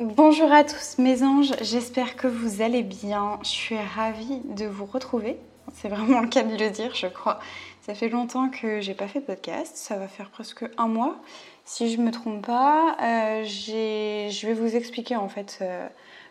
Bonjour 0.00 0.50
à 0.50 0.64
tous 0.64 0.98
mes 0.98 1.22
anges, 1.22 1.52
j'espère 1.60 2.16
que 2.16 2.26
vous 2.26 2.62
allez 2.62 2.82
bien. 2.82 3.38
Je 3.44 3.48
suis 3.48 3.78
ravie 3.78 4.40
de 4.40 4.66
vous 4.66 4.86
retrouver. 4.86 5.38
C'est 5.72 5.88
vraiment 5.88 6.20
le 6.20 6.26
cas 6.26 6.42
de 6.42 6.56
le 6.56 6.68
dire, 6.70 6.92
je 6.96 7.06
crois. 7.06 7.38
Ça 7.82 7.94
fait 7.94 8.08
longtemps 8.08 8.48
que 8.48 8.80
j'ai 8.80 8.94
pas 8.94 9.06
fait 9.06 9.20
de 9.20 9.24
podcast, 9.24 9.76
ça 9.76 9.96
va 9.96 10.08
faire 10.08 10.30
presque 10.30 10.64
un 10.78 10.88
mois. 10.88 11.22
Si 11.64 11.92
je 11.92 12.00
me 12.00 12.10
trompe 12.10 12.44
pas, 12.44 12.96
euh, 13.00 13.44
je 13.44 14.46
vais 14.46 14.52
vous 14.52 14.74
expliquer 14.74 15.14
en 15.14 15.28
fait 15.28 15.60
euh, 15.62 15.86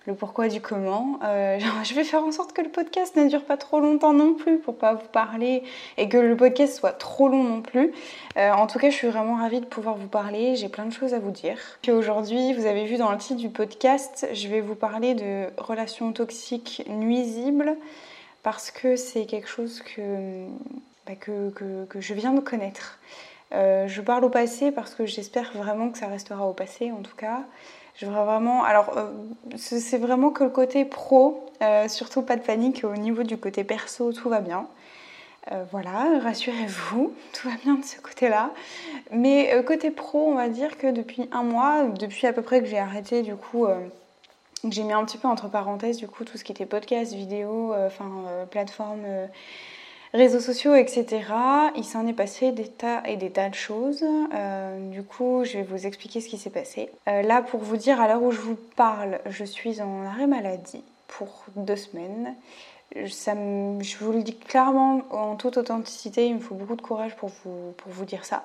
le 0.05 0.16
pourquoi 0.16 0.48
du 0.48 0.62
comment. 0.62 1.20
Euh, 1.23 1.59
je 1.84 1.93
vais 1.93 2.04
faire 2.04 2.23
en 2.23 2.32
sorte 2.32 2.54
que 2.54 2.62
le 2.62 2.70
podcast 2.70 3.15
ne 3.15 3.27
dure 3.27 3.43
pas 3.43 3.57
trop 3.57 3.79
longtemps 3.79 4.13
non 4.13 4.34
plus 4.34 4.57
pour 4.57 4.76
pas 4.77 4.93
vous 4.93 5.07
parler 5.12 5.63
et 5.98 6.09
que 6.09 6.18
le 6.18 6.35
podcast 6.35 6.77
soit 6.77 6.91
trop 6.91 7.27
long 7.27 7.43
non 7.43 7.62
plus. 7.62 7.91
en 8.35 8.68
tout 8.68 8.79
cas, 8.79 8.90
je 8.90 8.96
suis 8.96 9.07
vraiment 9.07 9.35
ravie 9.35 9.59
de 9.59 9.65
pouvoir 9.65 9.96
vous 9.96 10.07
parler. 10.07 10.55
J'ai 10.55 10.70
plein 10.70 10.85
de 10.85 10.93
choses 10.93 11.13
à 11.13 11.20
vous 11.20 11.31
dire. 11.31 11.57
Aujourd'hui, 11.87 12.54
vous 12.54 12.65
avez 12.65 12.85
vu 12.85 12.98
dans 12.98 13.12
le 13.12 13.18
titre 13.18 13.40
du 13.40 13.49
podcast, 13.49 14.27
je 14.34 14.48
vais 14.48 14.62
vous 14.62 14.76
parler 14.76 15.15
de 15.15 15.48
relations 15.57 16.12
toxiques 16.12 16.84
nuisibles 16.87 17.77
parce 18.43 18.71
que 18.71 18.96
c'est 18.98 19.26
quelque 19.26 19.48
chose 19.48 19.81
que 19.81 20.46
bah, 21.07 21.13
je 21.99 22.13
viens 22.13 22.34
de 22.34 22.41
connaître. 22.41 22.99
Euh, 23.54 23.87
je 23.87 24.01
parle 24.01 24.26
au 24.26 24.29
passé 24.29 24.71
parce 24.71 24.93
que 24.96 25.05
j'espère 25.05 25.51
vraiment 25.54 25.90
que 25.90 25.98
ça 25.98 26.07
restera 26.07 26.48
au 26.48 26.54
passé 26.54 26.91
en 26.91 27.01
tout 27.01 27.15
cas. 27.15 27.41
Je 27.96 28.05
voudrais 28.05 28.26
vraiment. 28.26 28.63
Alors, 28.63 28.98
euh, 28.98 29.12
c'est 29.55 29.98
vraiment 29.98 30.32
que 30.32 30.44
le 30.44 30.49
côté 30.49 30.86
pro, 30.86 31.46
euh, 31.62 31.88
surtout 31.88 32.22
pas 32.22 32.36
de 32.36 32.41
panique 32.41 32.84
au 32.84 32.96
niveau 32.96 33.24
du 33.24 33.38
côté 33.38 33.63
perso, 33.63 34.12
tout 34.13 34.30
va 34.30 34.41
bien. 34.41 34.68
voilà, 35.72 36.20
rassurez-vous, 36.24 37.14
tout 37.34 37.49
va 37.49 37.55
bien 37.64 37.76
de 37.76 37.84
ce 37.84 37.99
côté-là. 37.99 38.52
Mais 39.12 39.64
côté 39.66 39.91
pro, 39.91 40.30
on 40.32 40.36
va 40.36 40.49
dire 40.49 40.77
que 40.77 40.88
depuis 40.88 41.27
un 41.32 41.44
mois, 41.44 41.84
depuis 41.84 42.27
à 42.27 42.34
peu 42.34 42.41
près 42.41 42.62
que 42.62 42.68
j'ai 42.68 42.80
arrêté 42.80 43.21
du 43.21 43.36
coup 43.36 43.68
j'ai 44.70 44.84
mis 44.84 44.94
un 44.94 45.04
petit 45.04 45.18
peu 45.18 45.27
entre 45.27 45.49
parenthèses 45.49 45.98
du 45.98 46.08
coup 46.08 46.24
tout 46.24 46.38
ce 46.38 46.46
qui 46.46 46.54
était 46.54 46.66
podcast, 46.66 47.14
vidéo, 47.14 47.76
enfin 47.76 48.10
plateforme 48.49 49.05
réseaux 50.13 50.39
sociaux, 50.39 50.75
etc. 50.75 51.23
Il 51.75 51.83
s'en 51.83 52.05
est 52.07 52.13
passé 52.13 52.51
des 52.51 52.67
tas 52.67 53.01
et 53.05 53.17
des 53.17 53.31
tas 53.31 53.49
de 53.49 53.55
choses. 53.55 54.03
Euh, 54.33 54.89
du 54.89 55.03
coup, 55.03 55.43
je 55.43 55.57
vais 55.57 55.63
vous 55.63 55.87
expliquer 55.87 56.21
ce 56.21 56.29
qui 56.29 56.37
s'est 56.37 56.49
passé. 56.49 56.89
Euh, 57.07 57.21
là, 57.23 57.41
pour 57.41 57.61
vous 57.61 57.77
dire, 57.77 57.99
à 57.99 58.07
l'heure 58.07 58.21
où 58.21 58.31
je 58.31 58.39
vous 58.39 58.57
parle, 58.75 59.19
je 59.25 59.43
suis 59.43 59.81
en 59.81 60.05
arrêt 60.05 60.27
maladie 60.27 60.84
pour 61.07 61.45
deux 61.55 61.75
semaines. 61.75 62.35
Ça 63.07 63.34
je 63.34 63.97
vous 63.97 64.11
le 64.11 64.22
dis 64.22 64.35
clairement, 64.35 65.01
en 65.09 65.35
toute 65.35 65.57
authenticité, 65.57 66.28
il 66.28 66.35
me 66.35 66.40
faut 66.40 66.53
beaucoup 66.53 66.75
de 66.75 66.81
courage 66.81 67.16
pour 67.16 67.29
vous, 67.44 67.73
pour 67.78 67.91
vous 67.91 68.06
dire 68.06 68.23
ça. 68.23 68.44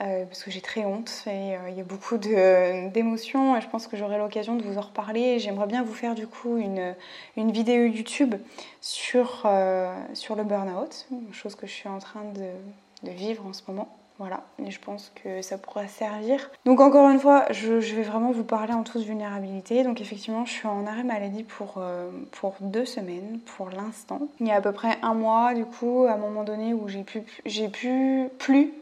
Euh, 0.00 0.24
parce 0.24 0.42
que 0.42 0.50
j'ai 0.50 0.62
très 0.62 0.86
honte 0.86 1.24
et 1.26 1.56
il 1.68 1.74
y 1.76 1.80
a 1.80 1.84
beaucoup 1.84 2.16
d'émotions 2.16 3.56
et 3.56 3.60
je 3.60 3.68
pense 3.68 3.86
que 3.86 3.98
j'aurai 3.98 4.16
l'occasion 4.16 4.56
de 4.56 4.62
vous 4.62 4.78
en 4.78 4.82
reparler. 4.82 5.38
J'aimerais 5.38 5.66
bien 5.66 5.82
vous 5.82 5.92
faire 5.92 6.14
du 6.14 6.26
coup 6.26 6.56
une, 6.56 6.94
une 7.36 7.52
vidéo 7.52 7.84
YouTube 7.84 8.34
sur, 8.80 9.42
euh, 9.44 9.94
sur 10.14 10.36
le 10.36 10.44
burn-out, 10.44 11.06
chose 11.32 11.54
que 11.54 11.66
je 11.66 11.72
suis 11.72 11.88
en 11.88 11.98
train 11.98 12.24
de, 12.34 13.08
de 13.08 13.14
vivre 13.14 13.44
en 13.46 13.52
ce 13.52 13.62
moment. 13.68 13.88
Voilà, 14.18 14.42
et 14.62 14.70
je 14.70 14.78
pense 14.78 15.10
que 15.24 15.40
ça 15.40 15.56
pourra 15.56 15.88
servir. 15.88 16.50
Donc 16.66 16.80
encore 16.80 17.08
une 17.08 17.18
fois, 17.18 17.50
je, 17.52 17.72
vais 17.72 18.02
vraiment 18.02 18.32
vous 18.32 18.44
parler 18.44 18.74
en 18.74 18.82
toute 18.82 19.02
vulnérabilité. 19.02 19.82
Donc 19.82 20.02
effectivement, 20.02 20.44
je 20.44 20.52
suis 20.52 20.68
en 20.68 20.86
arrêt 20.86 21.04
maladie 21.04 21.42
pour, 21.42 21.76
euh, 21.78 22.10
pour 22.32 22.54
deux 22.60 22.84
semaines 22.84 23.40
pour 23.56 23.70
l'instant. 23.70 24.20
Il 24.38 24.46
y 24.46 24.50
a 24.50 24.56
à 24.56 24.60
peu 24.60 24.72
près 24.72 24.98
un 25.00 25.14
mois, 25.14 25.54
du 25.54 25.64
coup, 25.64 26.04
à 26.06 26.12
un 26.12 26.16
moment 26.18 26.44
donné 26.44 26.74
où 26.74 26.86
j'ai 26.86 27.02
pu, 27.02 27.22
j'ai 27.46 27.70
plus, 27.70 28.28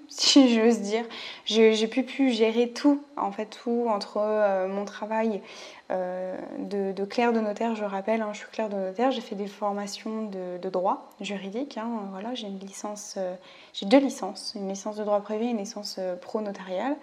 si 0.18 0.54
j'ose 0.54 0.80
dire, 0.80 1.04
j'ai 1.44 1.86
pu, 1.86 2.02
pu 2.02 2.30
gérer 2.30 2.70
tout, 2.70 3.02
en 3.16 3.30
fait 3.30 3.46
tout 3.46 3.86
entre 3.88 4.16
euh, 4.18 4.66
mon 4.66 4.84
travail, 4.84 5.42
euh, 5.90 6.36
de, 6.58 6.92
de, 6.92 7.04
clerc 7.04 7.32
de 7.32 7.40
notaire, 7.40 7.74
je 7.74 7.84
rappelle, 7.84 8.22
hein, 8.22 8.30
je 8.32 8.38
suis 8.38 8.48
clerc 8.48 8.70
de 8.70 8.76
notaire, 8.76 9.10
j'ai 9.10 9.20
fait 9.20 9.34
des 9.34 9.46
formations 9.46 10.24
de, 10.24 10.68
droit 10.70 11.10
juridique, 11.20 11.76
hein, 11.76 11.88
voilà, 12.10 12.34
j'ai 12.34 12.46
une 12.46 12.58
licence, 12.58 13.14
euh, 13.18 13.34
j'ai 13.74 13.86
deux 13.86 13.98
licences, 13.98 14.54
une 14.56 14.68
licence 14.68 14.96
de 14.96 15.04
droit 15.04 15.20
privé 15.20 15.46
et 15.46 15.50
une 15.50 15.58
licence 15.58 16.00
pro-notariale. 16.22 16.96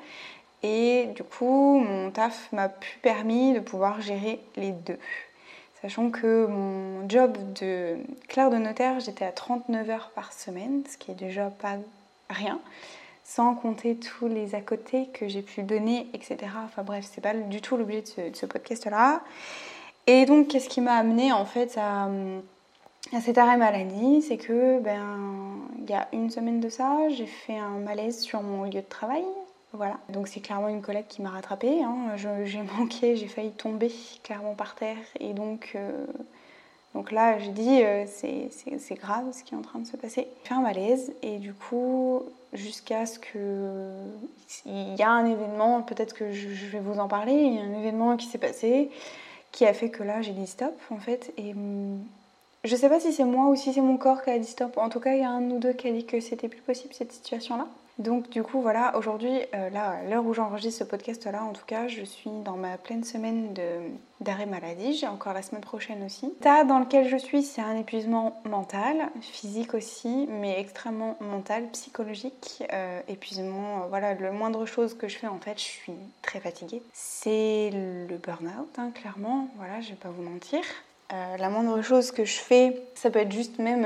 Et 0.64 1.10
du 1.16 1.24
coup, 1.24 1.80
mon 1.80 2.10
taf 2.10 2.52
m'a 2.52 2.70
pu 2.70 2.98
permis 3.00 3.54
de 3.54 3.60
pouvoir 3.60 4.02
gérer 4.02 4.40
les 4.56 4.72
deux. 4.72 4.98
Sachant 5.82 6.10
que 6.10 6.48
mon 6.48 7.08
job 7.08 7.38
de 7.54 7.98
clerc 8.28 8.50
de 8.50 8.58
notaire, 8.58 9.00
j'étais 9.00 9.26
à 9.26 9.32
39 9.32 9.90
heures 9.92 10.12
par 10.16 10.34
semaine, 10.34 10.84
ce 10.90 10.98
qui 10.98 11.12
est 11.12 11.16
déjà 11.16 11.52
pas 11.52 11.78
rien 12.30 12.60
sans 13.26 13.56
compter 13.56 13.98
tous 13.98 14.28
les 14.28 14.54
à 14.54 14.62
côté 14.62 15.08
que 15.08 15.28
j'ai 15.28 15.42
pu 15.42 15.64
donner, 15.64 16.08
etc. 16.14 16.38
Enfin 16.64 16.84
bref, 16.84 17.10
c'est 17.12 17.22
pas 17.22 17.34
du 17.34 17.60
tout 17.60 17.76
l'objet 17.76 18.02
de 18.02 18.36
ce, 18.36 18.46
podcast-là. 18.46 19.22
Et 20.08 20.26
donc, 20.26 20.50
qu'est-ce 20.50 20.70
qui 20.70 20.80
m'a 20.80 20.94
amené 20.94 21.34
en 21.34 21.44
fait 21.44 21.76
à, 21.78 22.08
cet 23.20 23.40
arrêt 23.40 23.58
maladie? 23.58 24.22
C'est 24.22 24.38
que, 24.38 24.80
ben, 24.80 25.58
il 25.80 25.90
y 25.90 25.94
a 25.94 26.08
une 26.14 26.30
semaine 26.30 26.60
de 26.60 26.70
ça, 26.70 27.10
j'ai 27.10 27.26
fait 27.26 27.58
un 27.58 27.80
malaise 27.80 28.22
sur 28.22 28.44
mon 28.44 28.66
lieu 28.66 28.70
de 28.70 28.82
travail. 28.82 29.26
Voilà, 29.74 29.98
donc 30.10 30.28
c'est 30.28 30.40
clairement 30.40 30.70
une 30.70 30.84
collègue 30.84 31.08
qui 31.10 31.24
m'a 31.24 31.32
rattrapée. 31.32 31.84
Hein. 31.84 32.16
J'ai 32.16 32.62
manqué, 32.78 33.16
j'ai 33.16 33.28
failli 33.28 33.52
tomber 33.52 33.92
clairement 34.24 34.54
par 34.54 34.76
terre. 34.76 34.98
Et 35.20 35.34
donc, 35.34 35.72
euh, 35.74 36.06
donc 36.96 37.12
là, 37.12 37.38
j'ai 37.40 37.52
dit, 37.52 37.84
euh, 37.84 38.06
c'est 38.08 38.96
grave 38.96 39.26
ce 39.34 39.44
qui 39.44 39.54
est 39.54 39.58
en 39.58 39.62
train 39.62 39.80
de 39.80 39.86
se 39.86 39.98
passer. 39.98 40.30
J'ai 40.42 40.48
fait 40.48 40.54
un 40.54 40.62
malaise 40.62 41.12
et 41.22 41.40
du 41.40 41.54
coup, 41.54 42.24
jusqu'à 42.54 43.06
ce 43.06 43.20
que 43.20 43.90
il 44.66 44.96
y 44.96 45.04
a 45.04 45.12
un 45.12 45.26
événement, 45.26 45.82
peut-être 45.82 46.14
que 46.14 46.32
je, 46.32 46.48
vais 46.68 46.80
vous 46.80 46.98
en 46.98 47.10
parler, 47.10 47.34
il 47.34 47.56
y 47.56 47.60
a 47.60 47.64
un 47.64 47.80
événement 47.80 48.16
qui 48.16 48.28
s'est 48.28 48.38
passé 48.38 48.90
qui 49.52 49.66
a 49.66 49.74
fait 49.74 49.90
que 49.90 50.04
là, 50.04 50.22
j'ai 50.22 50.32
dit 50.32 50.48
stop 50.48 50.74
en 50.90 50.98
fait. 50.98 51.34
Et 51.38 51.52
hum, 51.52 52.00
je 52.64 52.76
sais 52.78 52.88
pas 52.88 53.02
si 53.02 53.12
c'est 53.12 53.26
moi 53.26 53.48
ou 53.48 53.58
si 53.58 53.74
c'est 53.74 53.82
mon 53.82 53.98
corps 53.98 54.24
qui 54.24 54.30
a 54.30 54.40
dit 54.40 54.48
stop. 54.48 54.78
En 54.78 54.88
tout 54.88 55.02
cas, 55.02 55.16
il 55.16 55.20
y 55.20 55.24
a 55.24 55.30
un 55.30 55.44
ou 55.52 55.60
deux 55.60 55.74
qui 55.74 55.90
a 55.90 55.92
dit 55.92 56.06
que 56.06 56.22
c'était 56.22 56.48
plus 56.48 56.62
possible 56.62 56.94
cette 56.94 57.12
situation-là. 57.12 57.68
Donc 57.98 58.30
du 58.30 58.44
coup 58.44 58.62
voilà, 58.62 58.98
aujourd'hui, 58.98 59.40
euh, 59.54 59.70
là, 59.70 60.02
l'heure 60.10 60.26
où 60.26 60.34
j'enregistre 60.34 60.80
ce 60.80 60.84
podcast-là, 60.84 61.44
en 61.44 61.54
tout 61.54 61.66
cas, 61.66 61.88
je 61.88 62.04
suis 62.04 62.30
dans 62.44 62.58
ma 62.58 62.78
pleine 62.78 63.06
semaine 63.06 63.54
d'arrêt 64.20 64.46
maladie. 64.46 64.94
J'ai 64.94 65.08
encore 65.08 65.34
la 65.34 65.42
semaine 65.42 65.62
prochaine 65.62 66.04
aussi. 66.04 66.26
L'état 66.26 66.66
dans 66.66 66.80
lequel 66.80 67.08
je 67.08 67.16
suis, 67.16 67.44
c'est 67.44 67.62
un 67.62 67.78
épuisement 67.78 68.42
mental, 68.44 69.10
physique 69.22 69.74
aussi, 69.74 70.28
mais 70.30 70.60
extrêmement 70.60 71.16
mental, 71.22 71.70
psychologique. 71.72 72.64
Euh, 72.74 73.00
épuisement, 73.08 73.84
euh, 73.84 73.88
voilà, 73.88 74.14
le 74.14 74.32
moindre 74.32 74.66
chose 74.66 74.94
que 74.94 75.08
je 75.08 75.18
fais, 75.18 75.28
en 75.28 75.40
fait, 75.40 75.58
je 75.58 75.64
suis 75.64 75.94
très 76.22 76.42
fatiguée. 76.42 76.82
C'est 76.92 77.70
le 77.72 78.18
burn-out, 78.18 78.78
hein, 78.78 78.92
clairement. 78.94 79.48
Voilà, 79.56 79.80
je 79.80 79.92
vais 79.92 79.96
pas 79.96 80.10
vous 80.10 80.24
mentir. 80.24 80.62
la 81.12 81.50
moindre 81.50 81.82
chose 81.82 82.12
que 82.12 82.26
je 82.26 82.40
fais, 82.40 82.82
ça 82.96 83.10
peut 83.10 83.20
être 83.20 83.32
juste 83.32 83.60
même 83.60 83.86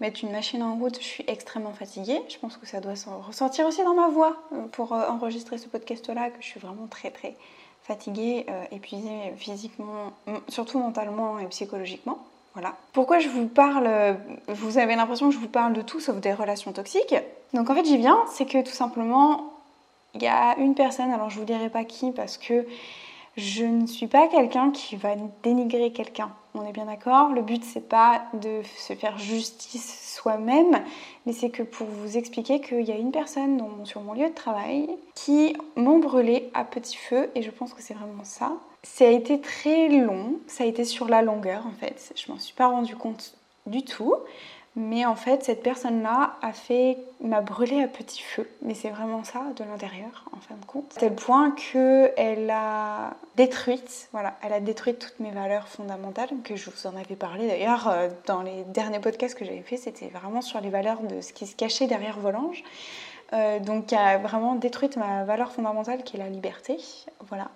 mettre 0.00 0.24
une 0.24 0.32
machine 0.32 0.62
en 0.62 0.74
route, 0.74 0.98
je 0.98 1.04
suis 1.04 1.24
extrêmement 1.26 1.72
fatiguée. 1.72 2.20
Je 2.28 2.38
pense 2.38 2.56
que 2.56 2.66
ça 2.66 2.80
doit 2.80 2.96
se 2.96 3.08
ressentir 3.08 3.66
aussi 3.66 3.82
dans 3.84 3.94
ma 3.94 4.08
voix 4.08 4.36
euh, 4.52 4.66
pour 4.72 4.92
euh, 4.92 5.08
enregistrer 5.08 5.58
ce 5.58 5.68
podcast-là, 5.68 6.30
que 6.30 6.40
je 6.40 6.46
suis 6.46 6.60
vraiment 6.60 6.86
très 6.86 7.10
très 7.10 7.36
fatiguée, 7.82 8.46
euh, 8.48 8.64
épuisée 8.72 9.32
physiquement, 9.36 10.12
surtout 10.48 10.78
mentalement 10.78 11.38
et 11.38 11.46
psychologiquement. 11.46 12.18
Voilà. 12.54 12.74
Pourquoi 12.92 13.18
je 13.18 13.28
vous 13.28 13.48
parle, 13.48 14.16
vous 14.46 14.78
avez 14.78 14.94
l'impression 14.94 15.28
que 15.28 15.34
je 15.34 15.40
vous 15.40 15.48
parle 15.48 15.72
de 15.72 15.82
tout 15.82 15.98
sauf 15.98 16.16
des 16.16 16.32
relations 16.32 16.72
toxiques? 16.72 17.16
Donc 17.52 17.68
en 17.68 17.74
fait 17.74 17.84
j'y 17.84 17.96
viens, 17.96 18.18
c'est 18.32 18.46
que 18.46 18.62
tout 18.62 18.72
simplement, 18.72 19.52
il 20.14 20.22
y 20.22 20.28
a 20.28 20.56
une 20.58 20.76
personne, 20.76 21.10
alors 21.10 21.30
je 21.30 21.38
vous 21.40 21.44
dirai 21.44 21.68
pas 21.68 21.82
qui 21.82 22.12
parce 22.12 22.38
que 22.38 22.64
je 23.36 23.64
ne 23.64 23.86
suis 23.86 24.06
pas 24.06 24.28
quelqu'un 24.28 24.70
qui 24.70 24.96
va 24.96 25.14
dénigrer 25.42 25.92
quelqu'un. 25.92 26.30
On 26.54 26.64
est 26.64 26.72
bien 26.72 26.84
d'accord 26.84 27.30
Le 27.30 27.42
but, 27.42 27.64
c'est 27.64 27.88
pas 27.88 28.22
de 28.34 28.62
se 28.78 28.94
faire 28.94 29.18
justice 29.18 30.14
soi-même, 30.14 30.80
mais 31.26 31.32
c'est 31.32 31.50
que 31.50 31.64
pour 31.64 31.88
vous 31.88 32.16
expliquer 32.16 32.60
qu'il 32.60 32.82
y 32.82 32.92
a 32.92 32.96
une 32.96 33.10
personne 33.10 33.60
sur 33.84 34.02
mon 34.02 34.12
lieu 34.12 34.28
de 34.28 34.34
travail 34.34 34.88
qui 35.16 35.56
m'ont 35.74 35.98
brûlé 35.98 36.50
à 36.54 36.64
petit 36.64 36.96
feu, 36.96 37.28
et 37.34 37.42
je 37.42 37.50
pense 37.50 37.74
que 37.74 37.82
c'est 37.82 37.94
vraiment 37.94 38.22
ça. 38.22 38.52
Ça 38.84 39.06
a 39.06 39.08
été 39.08 39.40
très 39.40 39.88
long, 39.88 40.34
ça 40.46 40.62
a 40.62 40.66
été 40.66 40.84
sur 40.84 41.08
la 41.08 41.22
longueur 41.22 41.66
en 41.66 41.72
fait. 41.72 42.12
Je 42.14 42.30
m'en 42.30 42.38
suis 42.38 42.54
pas 42.54 42.68
rendu 42.68 42.94
compte 42.94 43.34
du 43.66 43.82
tout. 43.82 44.14
Mais 44.76 45.06
en 45.06 45.14
fait, 45.14 45.44
cette 45.44 45.62
personne-là 45.62 46.34
a 46.42 46.52
fait, 46.52 46.98
m'a 47.20 47.40
brûlé 47.40 47.80
à 47.80 47.86
petit 47.86 48.22
feu. 48.22 48.48
Mais 48.62 48.74
c'est 48.74 48.88
vraiment 48.90 49.22
ça 49.22 49.42
de 49.54 49.62
l'intérieur, 49.62 50.24
en 50.32 50.40
fin 50.40 50.56
de 50.56 50.64
compte. 50.64 50.92
À 50.96 51.00
tel 51.00 51.14
point 51.14 51.52
qu'elle 51.52 52.50
a 52.50 53.14
détruite, 53.36 54.08
voilà, 54.10 54.36
elle 54.42 54.52
a 54.52 54.58
détruit 54.58 54.96
toutes 54.96 55.20
mes 55.20 55.30
valeurs 55.30 55.68
fondamentales, 55.68 56.30
que 56.42 56.56
je 56.56 56.70
vous 56.70 56.86
en 56.88 56.96
avais 56.96 57.14
parlé 57.14 57.46
d'ailleurs 57.46 57.86
euh, 57.88 58.08
dans 58.26 58.42
les 58.42 58.64
derniers 58.64 58.98
podcasts 58.98 59.38
que 59.38 59.44
j'avais 59.44 59.62
fait. 59.62 59.76
C'était 59.76 60.08
vraiment 60.08 60.40
sur 60.40 60.60
les 60.60 60.70
valeurs 60.70 61.02
de 61.02 61.20
ce 61.20 61.32
qui 61.32 61.46
se 61.46 61.54
cachait 61.54 61.86
derrière 61.86 62.18
Volange. 62.18 62.64
Euh, 63.32 63.60
donc, 63.60 63.86
qui 63.86 63.94
a 63.94 64.18
vraiment 64.18 64.56
détruite 64.56 64.96
ma 64.96 65.24
valeur 65.24 65.52
fondamentale 65.52 66.02
qui 66.02 66.16
est 66.16 66.20
la 66.20 66.28
liberté. 66.28 66.78
Voilà. 67.28 67.48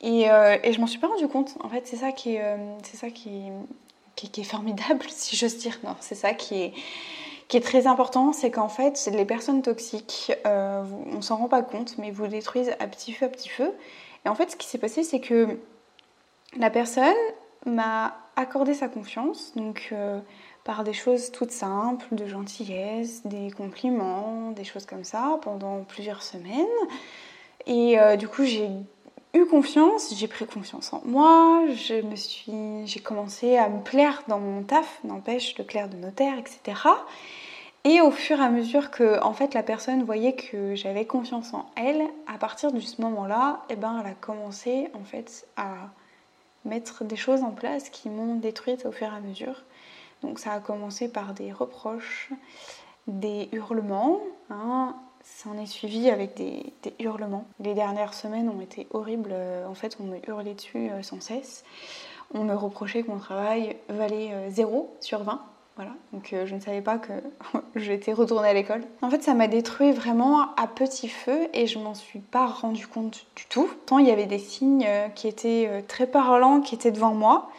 Et, 0.00 0.30
euh, 0.30 0.56
et 0.62 0.72
je 0.72 0.80
m'en 0.80 0.86
suis 0.86 0.98
pas 0.98 1.06
rendu 1.06 1.28
compte. 1.28 1.54
En 1.62 1.68
fait, 1.68 1.86
c'est 1.86 1.96
ça 1.96 2.12
qui 2.12 2.36
est, 2.36 2.56
c'est 2.82 2.96
ça 2.96 3.10
qui 3.10 3.50
qui, 4.16 4.40
est 4.40 4.44
formidable, 4.44 5.04
si 5.08 5.36
j'ose 5.36 5.58
dire. 5.58 5.78
Non, 5.84 5.94
c'est 6.00 6.14
ça 6.14 6.34
qui 6.34 6.62
est, 6.62 6.72
qui 7.48 7.56
est 7.56 7.60
très 7.60 7.86
important, 7.86 8.32
c'est 8.32 8.50
qu'en 8.50 8.68
fait, 8.68 9.08
les 9.12 9.24
personnes 9.24 9.62
toxiques, 9.62 10.32
euh, 10.46 10.82
on 11.12 11.22
s'en 11.22 11.36
rend 11.36 11.48
pas 11.48 11.62
compte, 11.62 11.96
mais 11.98 12.10
vous 12.10 12.26
détruisent 12.26 12.74
à 12.80 12.86
petit 12.86 13.12
feu, 13.12 13.26
à 13.26 13.28
petit 13.28 13.48
feu. 13.48 13.72
Et 14.24 14.28
en 14.28 14.34
fait, 14.34 14.50
ce 14.50 14.56
qui 14.56 14.66
s'est 14.66 14.78
passé, 14.78 15.04
c'est 15.04 15.20
que 15.20 15.58
la 16.58 16.70
personne 16.70 17.14
m'a 17.64 18.16
accordé 18.36 18.74
sa 18.74 18.88
confiance, 18.88 19.52
donc 19.54 19.88
euh, 19.92 20.20
par 20.64 20.82
des 20.82 20.92
choses 20.92 21.30
toutes 21.30 21.52
simples, 21.52 22.06
de 22.12 22.26
gentillesse, 22.26 23.24
des 23.24 23.50
compliments, 23.50 24.50
des 24.50 24.64
choses 24.64 24.86
comme 24.86 25.04
ça, 25.04 25.38
pendant 25.42 25.84
plusieurs 25.84 26.22
semaines. 26.22 26.66
Et 27.66 27.98
euh, 27.98 28.16
du 28.16 28.28
coup, 28.28 28.44
j'ai 28.44 28.68
confiance, 29.44 30.14
j'ai 30.14 30.28
pris 30.28 30.46
confiance 30.46 30.92
en 30.92 31.02
moi, 31.04 31.64
je 31.74 32.00
me 32.00 32.16
suis, 32.16 32.86
j'ai 32.86 33.00
commencé 33.00 33.56
à 33.56 33.68
me 33.68 33.82
plaire 33.82 34.22
dans 34.28 34.38
mon 34.38 34.62
taf, 34.62 35.00
n'empêche 35.04 35.56
le 35.58 35.64
clerc 35.64 35.88
de 35.88 35.96
notaire, 35.96 36.38
etc. 36.38 36.80
Et 37.84 38.00
au 38.00 38.10
fur 38.10 38.40
et 38.40 38.42
à 38.42 38.48
mesure 38.48 38.90
que 38.90 39.22
en 39.22 39.32
fait 39.32 39.54
la 39.54 39.62
personne 39.62 40.02
voyait 40.02 40.34
que 40.34 40.74
j'avais 40.74 41.04
confiance 41.04 41.54
en 41.54 41.66
elle, 41.76 42.02
à 42.26 42.38
partir 42.38 42.72
de 42.72 42.80
ce 42.80 43.00
moment-là, 43.02 43.62
eh 43.68 43.76
ben, 43.76 44.00
elle 44.00 44.10
a 44.10 44.14
commencé 44.14 44.88
en 44.94 45.04
fait 45.04 45.46
à 45.56 45.72
mettre 46.64 47.04
des 47.04 47.16
choses 47.16 47.42
en 47.42 47.52
place 47.52 47.88
qui 47.90 48.08
m'ont 48.08 48.34
détruite 48.34 48.86
au 48.86 48.92
fur 48.92 49.06
et 49.06 49.16
à 49.16 49.20
mesure. 49.20 49.62
Donc 50.22 50.38
ça 50.38 50.52
a 50.52 50.60
commencé 50.60 51.08
par 51.08 51.32
des 51.34 51.52
reproches, 51.52 52.30
des 53.06 53.48
hurlements, 53.52 54.18
hein, 54.50 54.96
ça 55.26 55.50
en 55.50 55.58
est 55.58 55.66
suivi 55.66 56.08
avec 56.08 56.34
des, 56.36 56.72
hurlements. 57.00 57.46
Les 57.60 57.74
dernières 57.74 58.14
semaines 58.14 58.48
ont 58.48 58.60
été 58.60 58.86
horribles. 58.90 59.30
Euh, 59.32 59.66
en 59.66 59.74
fait, 59.74 59.96
on 60.00 60.04
me 60.04 60.18
hurlait 60.28 60.54
dessus 60.54 60.88
euh, 60.90 61.02
sans 61.02 61.20
cesse. 61.20 61.64
On 62.32 62.44
me 62.44 62.54
reprochait 62.54 63.02
que 63.02 63.10
mon 63.10 63.18
travail 63.18 63.76
valait 63.88 64.50
0 64.50 64.78
euh, 64.78 64.96
sur 65.00 65.22
20. 65.22 65.42
Voilà, 65.76 65.90
donc 66.14 66.34
je 66.46 66.54
ne 66.54 66.60
savais 66.60 66.80
pas 66.80 66.96
que 66.96 67.12
j'étais 67.76 68.14
retournée 68.14 68.48
à 68.48 68.54
l'école. 68.54 68.82
En 69.02 69.10
fait, 69.10 69.22
ça 69.22 69.34
m'a 69.34 69.46
détruit 69.46 69.92
vraiment 69.92 70.54
à 70.54 70.66
petit 70.66 71.08
feu 71.08 71.48
et 71.52 71.66
je 71.66 71.78
m'en 71.78 71.94
suis 71.94 72.20
pas 72.20 72.46
rendu 72.46 72.86
compte 72.86 73.26
du 73.36 73.44
tout. 73.44 73.68
Tant 73.84 73.98
il 73.98 74.06
y 74.06 74.10
avait 74.10 74.24
des 74.24 74.38
signes 74.38 74.88
qui 75.14 75.28
étaient 75.28 75.84
très 75.86 76.06
parlants, 76.06 76.62
qui 76.62 76.74
étaient 76.74 76.92
devant 76.92 77.12
moi. 77.12 77.50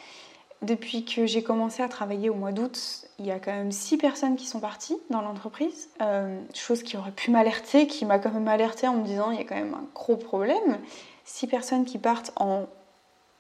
Depuis 0.63 1.05
que 1.05 1.27
j'ai 1.27 1.43
commencé 1.43 1.83
à 1.83 1.89
travailler 1.89 2.31
au 2.31 2.33
mois 2.33 2.51
d'août, 2.51 3.06
il 3.19 3.25
y 3.25 3.31
a 3.31 3.39
quand 3.39 3.51
même 3.51 3.71
six 3.71 3.97
personnes 3.97 4.35
qui 4.35 4.45
sont 4.45 4.59
parties 4.59 4.97
dans 5.09 5.21
l'entreprise. 5.21 5.89
Euh, 6.01 6.39
chose 6.53 6.83
qui 6.83 6.97
aurait 6.97 7.11
pu 7.11 7.31
m'alerter, 7.31 7.87
qui 7.87 8.05
m'a 8.05 8.19
quand 8.19 8.31
même 8.31 8.47
alerté 8.47 8.87
en 8.87 8.93
me 8.93 9.03
disant 9.03 9.31
il 9.31 9.37
y 9.37 9.41
a 9.41 9.43
quand 9.43 9.55
même 9.55 9.73
un 9.73 9.85
gros 9.95 10.17
problème. 10.17 10.79
Six 11.25 11.47
personnes 11.47 11.85
qui 11.85 11.97
partent 11.97 12.31
en, 12.35 12.67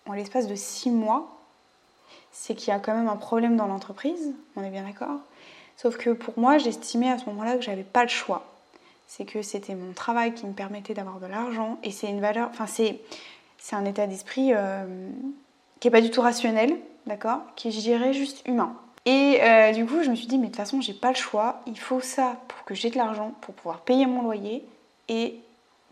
en 0.07 0.13
l'espace 0.13 0.47
de 0.47 0.55
six 0.55 0.89
mois, 0.89 1.37
c'est 2.31 2.55
qu'il 2.55 2.69
y 2.69 2.71
a 2.71 2.79
quand 2.79 2.93
même 2.93 3.07
un 3.07 3.15
problème 3.17 3.55
dans 3.55 3.67
l'entreprise, 3.67 4.33
on 4.55 4.63
est 4.63 4.69
bien 4.69 4.83
d'accord. 4.83 5.19
Sauf 5.75 5.97
que 5.97 6.09
pour 6.09 6.37
moi, 6.37 6.57
j'estimais 6.57 7.11
à 7.11 7.19
ce 7.19 7.25
moment-là 7.25 7.55
que 7.55 7.61
j'avais 7.61 7.83
pas 7.83 8.03
le 8.03 8.09
choix. 8.09 8.45
C'est 9.07 9.25
que 9.25 9.41
c'était 9.41 9.75
mon 9.75 9.93
travail 9.93 10.33
qui 10.33 10.45
me 10.47 10.53
permettait 10.53 10.93
d'avoir 10.93 11.19
de 11.19 11.27
l'argent 11.27 11.77
et 11.83 11.91
c'est 11.91 12.09
une 12.09 12.19
valeur, 12.19 12.49
enfin 12.49 12.67
c'est, 12.67 12.99
un 13.71 13.85
état 13.85 14.07
d'esprit 14.07 14.53
euh, 14.53 15.09
qui 15.79 15.87
est 15.87 15.91
pas 15.91 16.01
du 16.01 16.09
tout 16.09 16.21
rationnel, 16.21 16.77
d'accord 17.05 17.41
Qui 17.55 17.71
je 17.71 17.79
dirais 17.79 18.13
juste 18.13 18.45
humain. 18.47 18.75
Et 19.07 19.39
euh, 19.41 19.71
du 19.71 19.85
coup, 19.85 20.03
je 20.03 20.09
me 20.09 20.15
suis 20.15 20.27
dit, 20.27 20.37
mais 20.37 20.47
de 20.47 20.51
toute 20.51 20.57
façon, 20.57 20.81
j'ai 20.81 20.93
pas 20.93 21.07
le 21.07 21.15
choix. 21.15 21.61
Il 21.65 21.79
faut 21.79 22.01
ça 22.01 22.35
pour 22.49 22.65
que 22.65 22.75
j'ai 22.75 22.89
de 22.89 22.97
l'argent, 22.97 23.33
pour 23.39 23.55
pouvoir 23.55 23.79
payer 23.79 24.05
mon 24.05 24.21
loyer 24.21 24.65
et 25.07 25.39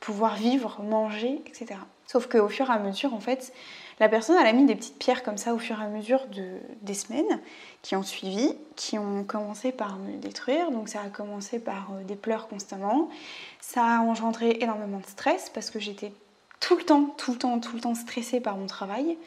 pouvoir 0.01 0.35
vivre, 0.35 0.83
manger, 0.83 1.41
etc. 1.45 1.79
Sauf 2.07 2.27
qu'au 2.27 2.49
fur 2.49 2.69
et 2.69 2.73
à 2.73 2.77
mesure, 2.77 3.13
en 3.13 3.21
fait, 3.21 3.53
la 4.01 4.09
personne, 4.09 4.35
elle 4.37 4.47
a 4.47 4.51
mis 4.51 4.65
des 4.65 4.75
petites 4.75 4.99
pierres 4.99 5.23
comme 5.23 5.37
ça 5.37 5.53
au 5.53 5.59
fur 5.59 5.79
et 5.79 5.85
à 5.85 5.87
mesure 5.87 6.27
de, 6.27 6.43
des 6.81 6.93
semaines 6.93 7.39
qui 7.83 7.95
ont 7.95 8.03
suivi, 8.03 8.53
qui 8.75 8.99
ont 8.99 9.23
commencé 9.23 9.71
par 9.71 9.95
me 9.95 10.17
détruire. 10.17 10.69
Donc 10.71 10.89
ça 10.89 10.99
a 10.99 11.07
commencé 11.07 11.59
par 11.59 11.91
euh, 11.93 12.03
des 12.03 12.17
pleurs 12.17 12.49
constamment. 12.49 13.09
Ça 13.61 13.81
a 13.81 13.99
engendré 14.01 14.57
énormément 14.59 14.99
de 14.99 15.05
stress 15.05 15.49
parce 15.49 15.69
que 15.69 15.79
j'étais 15.79 16.11
tout 16.59 16.75
le 16.75 16.83
temps, 16.83 17.15
tout 17.17 17.31
le 17.31 17.37
temps, 17.37 17.59
tout 17.59 17.75
le 17.77 17.81
temps 17.81 17.95
stressée 17.95 18.41
par 18.41 18.57
mon 18.57 18.67
travail 18.67 19.17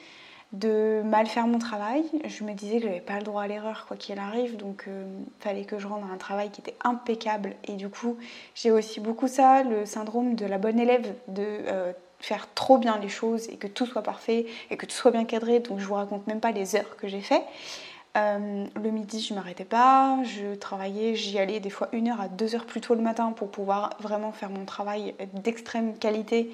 de 0.53 1.03
mal 1.05 1.27
faire 1.27 1.47
mon 1.47 1.59
travail. 1.59 2.05
Je 2.25 2.45
me 2.45 2.53
disais 2.53 2.77
que 2.77 2.83
je 2.83 2.87
n'avais 2.89 3.01
pas 3.01 3.19
le 3.19 3.25
droit 3.25 3.43
à 3.43 3.47
l'erreur 3.47 3.85
quoi 3.87 3.97
qu'il 3.97 4.19
arrive, 4.19 4.57
donc 4.57 4.85
il 4.87 4.93
euh, 4.93 5.05
fallait 5.41 5.65
que 5.65 5.79
je 5.79 5.87
rende 5.87 6.03
un 6.13 6.17
travail 6.17 6.51
qui 6.51 6.61
était 6.61 6.77
impeccable. 6.85 7.55
Et 7.65 7.75
du 7.75 7.89
coup, 7.89 8.17
j'ai 8.55 8.71
aussi 8.71 9.01
beaucoup 9.01 9.29
ça, 9.29 9.63
le 9.63 9.85
syndrome 9.85 10.35
de 10.35 10.47
la 10.47 10.59
bonne 10.59 10.81
élève, 10.81 11.15
de 11.29 11.45
euh, 11.45 11.93
faire 12.19 12.49
trop 12.55 12.79
bien 12.79 12.99
les 12.99 13.09
choses 13.09 13.49
et 13.51 13.57
que 13.57 13.67
tout 13.67 13.87
soit 13.87 14.03
parfait 14.03 14.47
et 14.71 14.77
que 14.77 14.87
tout 14.87 14.95
soit 14.95 15.11
bien 15.11 15.25
cadré. 15.25 15.61
Donc 15.61 15.81
je 15.81 15.85
vous 15.85 15.95
raconte 15.95 16.27
même 16.27 16.41
pas 16.41 16.51
les 16.51 16.77
heures 16.77 16.97
que 16.97 17.09
j'ai 17.09 17.21
fait. 17.21 17.43
Euh, 18.17 18.65
le 18.83 18.91
midi, 18.91 19.21
je 19.21 19.35
m'arrêtais 19.35 19.67
pas, 19.67 20.19
je 20.25 20.55
travaillais, 20.55 21.15
j'y 21.15 21.39
allais 21.39 21.61
des 21.61 21.71
fois 21.71 21.89
une 21.93 22.09
heure 22.09 22.21
à 22.21 22.29
deux 22.29 22.55
heures 22.55 22.65
plus 22.65 22.81
tôt 22.81 22.95
le 22.95 23.03
matin 23.03 23.33
pour 23.33 23.51
pouvoir 23.51 23.91
vraiment 24.01 24.33
faire 24.33 24.49
mon 24.49 24.65
travail 24.65 25.15
d'extrême 25.35 25.97
qualité 25.99 26.51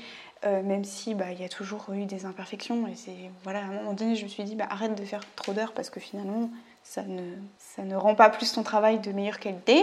euh, 0.47 0.63
même 0.63 0.85
si 0.85 1.15
bah, 1.15 1.33
il 1.33 1.41
y 1.41 1.45
a 1.45 1.49
toujours 1.49 1.87
eu 1.93 2.05
des 2.05 2.27
imperfections. 2.27 2.87
Et 2.87 2.95
c'est 2.97 3.31
voilà, 3.45 3.61
à 3.61 3.63
un 3.63 3.73
moment 3.73 3.95
donné, 3.95 4.15
je 4.15 4.25
me 4.25 4.29
suis 4.29 4.45
dit 4.45 4.57
bah, 4.57 4.67
arrête 4.69 4.95
de 4.95 5.05
faire 5.05 5.23
trop 5.37 5.53
d'heures 5.53 5.73
parce 5.73 5.89
que 5.89 6.01
finalement, 6.01 6.51
ça 6.83 7.03
ne, 7.03 7.97
rend 7.97 8.15
pas 8.15 8.29
plus 8.29 8.53
ton 8.53 8.63
travail 8.63 8.99
de 8.99 9.11
meilleure 9.13 9.39
qualité. 9.39 9.83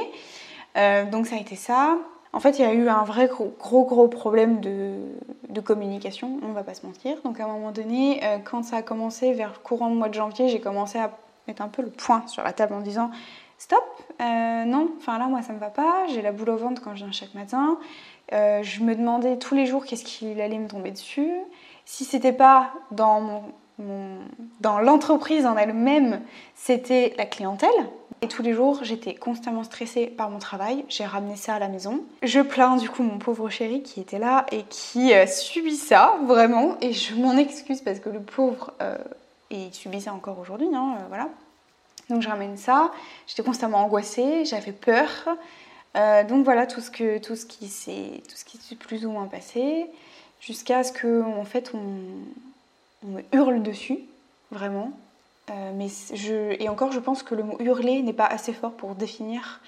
Euh, 0.78 1.06
donc 1.06 1.28
ça 1.28 1.36
a 1.36 1.40
été 1.40 1.56
ça. 1.56 1.98
En 2.34 2.40
fait, 2.40 2.60
il 2.60 2.62
y 2.62 2.66
a 2.66 2.74
eu 2.74 2.88
un 2.90 3.04
vrai 3.04 3.28
gros 3.28 3.54
gros, 3.60 4.08
problème 4.08 4.62
de, 4.62 4.94
de, 5.50 5.62
communication, 5.62 6.40
on 6.44 6.54
va 6.54 6.63
pas 6.63 6.75
se 6.75 6.86
mentir. 6.86 7.18
Donc 7.25 7.40
à 7.40 7.46
un 7.46 7.48
moment 7.48 7.72
donné, 7.72 8.24
euh, 8.24 8.38
quand 8.38 8.63
ça 8.63 8.78
a 8.78 8.81
commencé 8.81 9.34
vers 9.34 9.50
le 9.50 9.60
courant 9.60 9.89
du 9.89 9.96
mois 9.96 10.10
de 10.10 10.13
janvier, 10.13 10.48
j'ai 10.48 10.62
commencé 10.62 11.00
à 11.00 11.12
mettre 11.48 11.62
un 11.62 11.68
peu 11.68 11.82
le 11.82 11.89
point 11.89 12.25
sur 12.27 12.44
la 12.44 12.53
table 12.53 12.74
en 12.74 12.82
disant 12.82 13.10
stop, 13.58 13.84
non, 14.20 14.91
enfin 14.98 15.20
là 15.20 15.25
moi 15.25 15.44
ça 15.44 15.53
me 15.53 15.60
va 15.60 15.70
pas, 15.70 16.08
j'ai 16.08 16.24
la 16.24 16.32
boule 16.32 16.50
au 16.50 16.58
ventre 16.58 16.82
quand 16.82 16.96
je 16.96 17.03
viens 17.03 17.12
chaque 17.12 17.36
matin, 17.36 17.77
euh, 18.34 18.63
je 18.63 18.82
me 18.82 18.96
demandais 18.96 19.38
tous 19.38 19.56
les 19.56 19.66
jours 19.66 19.86
qu'est-ce 19.86 20.04
qu'il 20.04 20.40
allait 20.42 20.58
me 20.58 20.68
tomber 20.68 20.92
dessus. 20.92 21.32
Si 21.86 22.06
c'était 22.06 22.34
pas 22.34 22.72
dans 22.92 23.44
dans 24.60 24.80
l'entreprise 24.80 25.46
en 25.46 25.58
elle-même, 25.58 26.22
c'était 26.56 27.13
la 27.18 27.25
clientèle. 27.25 27.70
Et 28.22 28.28
tous 28.28 28.44
les 28.44 28.54
jours, 28.54 28.80
j'étais 28.84 29.16
constamment 29.16 29.63
stressée 29.63 30.06
par 30.06 30.30
mon 30.30 30.38
travail. 30.38 30.86
J'ai 30.90 31.06
ramené 31.06 31.36
ça 31.36 31.56
à 31.56 31.60
la 31.60 31.68
maison. 31.68 32.01
Je 32.22 32.40
plains 32.40 32.78
du 32.78 32.88
coup 32.88 33.01
mon 33.01 33.18
pauvre 33.18 33.50
chéri 33.50 33.82
qui 33.82 34.00
était 34.00 34.20
là 34.20 34.46
et 34.51 34.63
qui 34.70 35.13
euh, 35.13 35.25
subit 35.25 35.75
ça 35.75 36.20
vraiment. 36.25 36.78
Et 36.82 36.94
je 36.94 37.16
m'en 37.16 37.36
excuse 37.36 37.82
parce 37.82 38.00
que 38.00 38.10
le 38.10 38.20
pauvre, 38.20 38.74
euh, 38.82 38.98
il 39.50 39.74
subit 39.74 40.01
ça 40.01 40.13
encore 40.13 40.38
aujourd'hui. 40.38 40.70
Hein, 40.72 40.98
voilà. 41.08 41.30
Donc 42.10 42.22
je 42.22 42.30
ramène 42.30 42.58
ça. 42.58 42.92
J'étais 43.25 43.42
constamment 43.42 43.80
angoissée, 43.80 44.46
j'avais 44.46 44.74
peur. 44.74 45.08
Euh, 45.95 46.24
donc 46.24 46.45
voilà 46.45 46.67
tout 46.67 46.81
ce, 46.81 46.89
que, 46.89 47.17
tout 47.17 47.36
ce 47.36 47.45
qui 47.45 47.67
s'est 47.67 48.21
plus 48.79 49.05
ou 49.05 49.12
moins 49.12 49.27
passé, 49.27 49.88
jusqu'à 50.39 50.83
ce 50.83 50.91
que 50.91 51.21
en 51.21 51.43
fait 51.43 51.71
on, 51.74 53.07
me 53.07 53.21
hurle 53.33 53.62
dessus, 53.63 54.00
vraiment. 54.51 54.91
Euh, 55.50 55.71
mais 55.75 55.88
je, 56.13 56.55
et 56.62 56.69
encore, 56.69 56.91
je 56.91 57.00
pense 57.00 57.24
que 57.24 57.36
le 57.36 57.43
mot 57.43 57.57
hurler 57.60 58.01
n'est 58.03 58.13
pas 58.13 58.27
assez 58.27 58.53
fort 58.53 58.74
pour 58.74 58.95
définir 58.95 59.60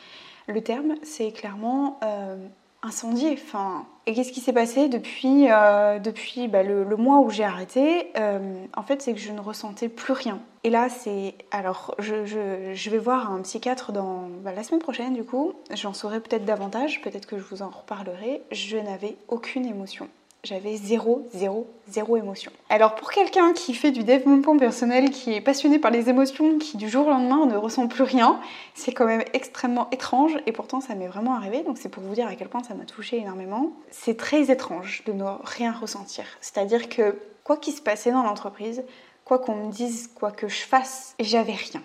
le 0.47 0.61
terme. 0.61 0.95
C'est 1.03 1.31
clairement 1.31 1.99
euh, 2.03 2.37
incendié. 2.83 3.31
Enfin, 3.33 3.85
et 4.05 4.13
qu'est-ce 4.13 4.31
qui 4.31 4.41
s'est 4.41 4.53
passé 4.53 4.89
depuis, 4.89 5.49
euh, 5.49 5.99
depuis 5.99 6.47
bah, 6.47 6.63
le, 6.63 6.85
mois 6.97 7.19
où 7.19 7.29
j'ai 7.29 7.43
arrêté 7.43 8.11
euh, 8.17 8.65
En 8.75 8.83
fait, 8.83 9.01
c'est 9.01 9.13
que 9.13 9.19
je 9.19 9.31
ne 9.31 9.39
ressentais 9.39 9.89
plus 9.89 10.13
rien. 10.13 10.39
Et 10.63 10.69
là, 10.69 10.89
c'est. 10.89 11.35
Alors, 11.51 11.95
je, 11.99 12.89
vais 12.89 12.97
voir 12.97 13.31
un 13.31 13.41
psychiatre 13.41 13.91
dans 13.91 14.27
bah, 14.43 14.51
la 14.53 14.63
semaine 14.63 14.81
prochaine, 14.81 15.13
du 15.13 15.23
coup. 15.23 15.53
J'en 15.73 15.93
saurai 15.93 16.19
peut-être 16.19 16.45
davantage, 16.45 17.01
peut-être 17.01 17.25
que 17.25 17.37
je 17.37 17.43
vous 17.43 17.61
en 17.61 17.69
reparlerai. 17.69 18.41
Je 18.51 18.77
n'avais 18.77 19.17
aucune 19.27 19.65
émotion 19.65 20.09
j'avais 20.43 20.75
zéro, 20.75 21.25
zéro, 21.33 21.69
zéro 21.87 22.17
émotion. 22.17 22.51
Alors 22.69 22.95
pour 22.95 23.11
quelqu'un 23.11 23.53
qui 23.53 23.73
fait 23.73 23.91
du 23.91 24.03
développement 24.03 24.57
personnel, 24.57 25.09
qui 25.09 25.31
est 25.31 25.39
passionné 25.39 25.79
par 25.79 25.89
les 25.89 26.09
émotions, 26.09 26.57
qui 26.57 26.75
du 26.75 26.89
jour 26.89 27.07
au 27.07 27.11
lendemain 27.11 27.45
ne 27.45 27.55
ressent 27.55 27.87
plus 27.87 28.03
rien, 28.03 28.41
c'est 28.73 28.91
quand 28.91 29.05
même 29.05 29.23
extrêmement 29.31 29.89
étrange 29.91 30.37
et 30.45 30.51
pourtant 30.51 30.81
ça 30.81 30.95
m'est 30.95 31.07
vraiment 31.07 31.35
arrivé, 31.35 31.63
donc 31.63 31.77
c'est 31.77 31.87
pour 31.87 32.03
vous 32.03 32.13
dire 32.13 32.27
à 32.27 32.35
quel 32.35 32.49
point 32.49 32.61
ça 32.61 32.73
m'a 32.73 32.83
touché 32.83 33.17
énormément. 33.17 33.71
C'est 33.89 34.17
très 34.17 34.51
étrange 34.51 35.03
de 35.05 35.13
ne 35.13 35.23
rien 35.45 35.71
ressentir. 35.71 36.25
C'est-à-dire 36.41 36.89
que 36.89 37.17
quoi 37.45 37.55
qu'il 37.55 37.73
se 37.73 37.81
passait 37.81 38.11
dans 38.11 38.23
l'entreprise, 38.23 38.83
quoi 39.23 39.39
qu'on 39.39 39.55
me 39.55 39.71
dise, 39.71 40.09
quoi 40.13 40.31
que 40.31 40.49
je 40.49 40.61
fasse, 40.61 41.15
j'avais 41.21 41.53
rien. 41.53 41.81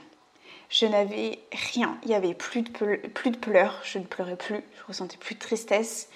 Je 0.69 0.85
n'avais 0.85 1.39
rien. 1.73 1.97
Il 2.03 2.09
n'y 2.09 2.15
avait 2.15 2.35
plus 2.35 2.61
de, 2.61 2.69
plus 3.09 3.31
de 3.31 3.39
pleurs. 3.39 3.81
Je 3.85 3.99
ne 3.99 4.05
pleurais 4.05 4.37
plus. 4.37 4.61
Je 4.79 4.87
ressentais 4.87 5.17
plus 5.17 5.35
de 5.35 5.41
tristesse. 5.41 6.11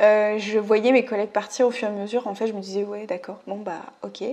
Euh, 0.00 0.38
je 0.38 0.58
voyais 0.58 0.92
mes 0.92 1.04
collègues 1.04 1.30
partir 1.30 1.66
au 1.66 1.70
fur 1.70 1.88
et 1.88 1.90
à 1.90 1.94
mesure. 1.94 2.26
En 2.26 2.34
fait, 2.34 2.46
je 2.46 2.52
me 2.52 2.60
disais, 2.60 2.84
ouais, 2.84 3.06
d'accord, 3.06 3.40
bon, 3.46 3.58
bah, 3.58 3.82
ok. 4.02 4.24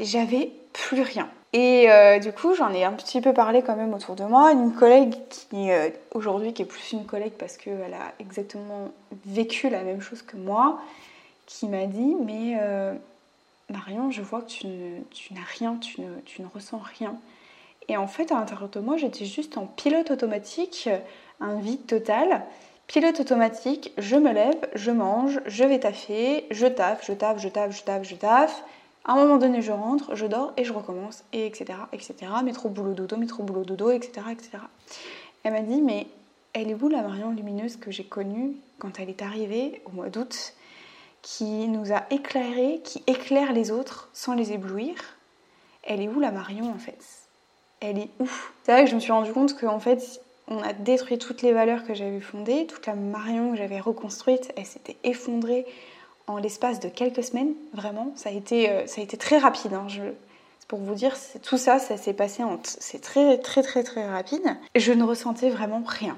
J'avais 0.00 0.50
plus 0.72 1.02
rien. 1.02 1.28
Et 1.52 1.90
euh, 1.90 2.18
du 2.18 2.32
coup, 2.32 2.54
j'en 2.54 2.72
ai 2.72 2.84
un 2.84 2.92
petit 2.92 3.20
peu 3.20 3.32
parlé 3.32 3.62
quand 3.62 3.76
même 3.76 3.94
autour 3.94 4.16
de 4.16 4.24
moi. 4.24 4.52
Une 4.52 4.72
collègue 4.72 5.14
qui, 5.30 5.70
euh, 5.70 5.88
aujourd'hui, 6.14 6.52
qui 6.52 6.62
est 6.62 6.66
plus 6.66 6.92
une 6.92 7.06
collègue 7.06 7.32
parce 7.38 7.56
qu'elle 7.56 7.94
a 7.94 8.12
exactement 8.20 8.90
vécu 9.26 9.70
la 9.70 9.82
même 9.82 10.00
chose 10.00 10.22
que 10.22 10.36
moi, 10.36 10.80
qui 11.46 11.68
m'a 11.68 11.86
dit, 11.86 12.16
mais 12.24 12.56
Marion, 13.70 14.10
je 14.10 14.22
vois 14.22 14.42
que 14.42 14.48
tu, 14.48 14.66
n'as 14.66 15.40
rien, 15.58 15.76
tu 15.76 16.02
ne, 16.02 16.20
tu 16.26 16.42
ne 16.42 16.46
ressens 16.52 16.80
rien. 16.98 17.16
Et 17.88 17.96
en 17.96 18.06
fait, 18.06 18.30
à 18.30 18.34
l'intérieur 18.34 18.68
de 18.68 18.80
moi, 18.80 18.98
j'étais 18.98 19.24
juste 19.24 19.56
en 19.56 19.64
pilote 19.64 20.10
automatique, 20.10 20.90
un 21.40 21.58
vide 21.58 21.86
total. 21.86 22.44
Pilote 22.88 23.20
automatique, 23.20 23.92
je 23.98 24.16
me 24.16 24.32
lève, 24.32 24.56
je 24.74 24.90
mange, 24.90 25.40
je 25.44 25.62
vais 25.62 25.78
taffer, 25.78 26.46
je 26.50 26.66
taffe, 26.66 27.04
je 27.04 27.12
taffe, 27.12 27.38
je 27.38 27.48
taffe, 27.48 27.76
je 27.76 27.82
taffe, 27.82 28.02
je 28.04 28.14
taffe. 28.14 28.64
À 29.04 29.12
un 29.12 29.16
moment 29.16 29.36
donné, 29.36 29.60
je 29.60 29.72
rentre, 29.72 30.14
je 30.14 30.24
dors 30.24 30.54
et 30.56 30.64
je 30.64 30.72
recommence, 30.72 31.22
et 31.34 31.44
etc. 31.44 31.78
etc. 31.92 32.14
Métro, 32.42 32.70
boulot, 32.70 32.94
dodo, 32.94 33.18
métro, 33.18 33.42
boulot, 33.42 33.64
dodo, 33.64 33.90
etc. 33.90 34.28
etc. 34.32 34.50
Elle 35.44 35.52
m'a 35.52 35.60
dit, 35.60 35.82
mais 35.82 36.06
elle 36.54 36.70
est 36.70 36.82
où 36.82 36.88
la 36.88 37.02
Marion 37.02 37.30
lumineuse 37.30 37.76
que 37.76 37.90
j'ai 37.90 38.04
connue 38.04 38.56
quand 38.78 38.98
elle 38.98 39.10
est 39.10 39.20
arrivée 39.20 39.82
au 39.84 39.90
mois 39.90 40.08
d'août, 40.08 40.54
qui 41.20 41.68
nous 41.68 41.92
a 41.92 42.04
éclairé, 42.08 42.80
qui 42.84 43.02
éclaire 43.06 43.52
les 43.52 43.70
autres 43.70 44.08
sans 44.14 44.32
les 44.32 44.52
éblouir? 44.52 44.94
Elle 45.82 46.00
est 46.00 46.08
où 46.08 46.20
la 46.20 46.30
Marion 46.30 46.70
en 46.70 46.78
fait? 46.78 47.04
Elle 47.80 47.98
est 47.98 48.08
ouf. 48.18 48.54
C'est 48.62 48.72
là 48.72 48.82
que 48.82 48.88
je 48.88 48.94
me 48.94 49.00
suis 49.00 49.12
rendu 49.12 49.30
compte 49.34 49.60
qu'en 49.60 49.78
fait, 49.78 50.22
on 50.48 50.62
a 50.62 50.72
détruit 50.72 51.18
toutes 51.18 51.42
les 51.42 51.52
valeurs 51.52 51.84
que 51.84 51.94
j'avais 51.94 52.20
fondées, 52.20 52.66
toute 52.66 52.86
la 52.86 52.94
Marion 52.94 53.52
que 53.52 53.58
j'avais 53.58 53.80
reconstruite, 53.80 54.52
elle 54.56 54.66
s'était 54.66 54.96
effondrée 55.04 55.66
en 56.26 56.38
l'espace 56.38 56.80
de 56.80 56.88
quelques 56.88 57.22
semaines, 57.22 57.54
vraiment. 57.72 58.12
Ça 58.16 58.30
a 58.30 58.32
été, 58.32 58.70
euh, 58.70 58.86
ça 58.86 59.00
a 59.00 59.04
été 59.04 59.16
très 59.16 59.38
rapide. 59.38 59.74
Hein. 59.74 59.86
pour 60.66 60.78
vous 60.78 60.94
dire, 60.94 61.16
tout 61.42 61.56
ça, 61.56 61.78
ça 61.78 61.96
s'est 61.96 62.12
passé 62.12 62.42
en... 62.42 62.58
C'est 62.62 63.00
très, 63.00 63.38
très, 63.38 63.62
très, 63.62 63.82
très 63.82 64.06
rapide. 64.06 64.56
Je 64.74 64.92
ne 64.92 65.04
ressentais 65.04 65.48
vraiment 65.50 65.82
rien. 65.86 66.16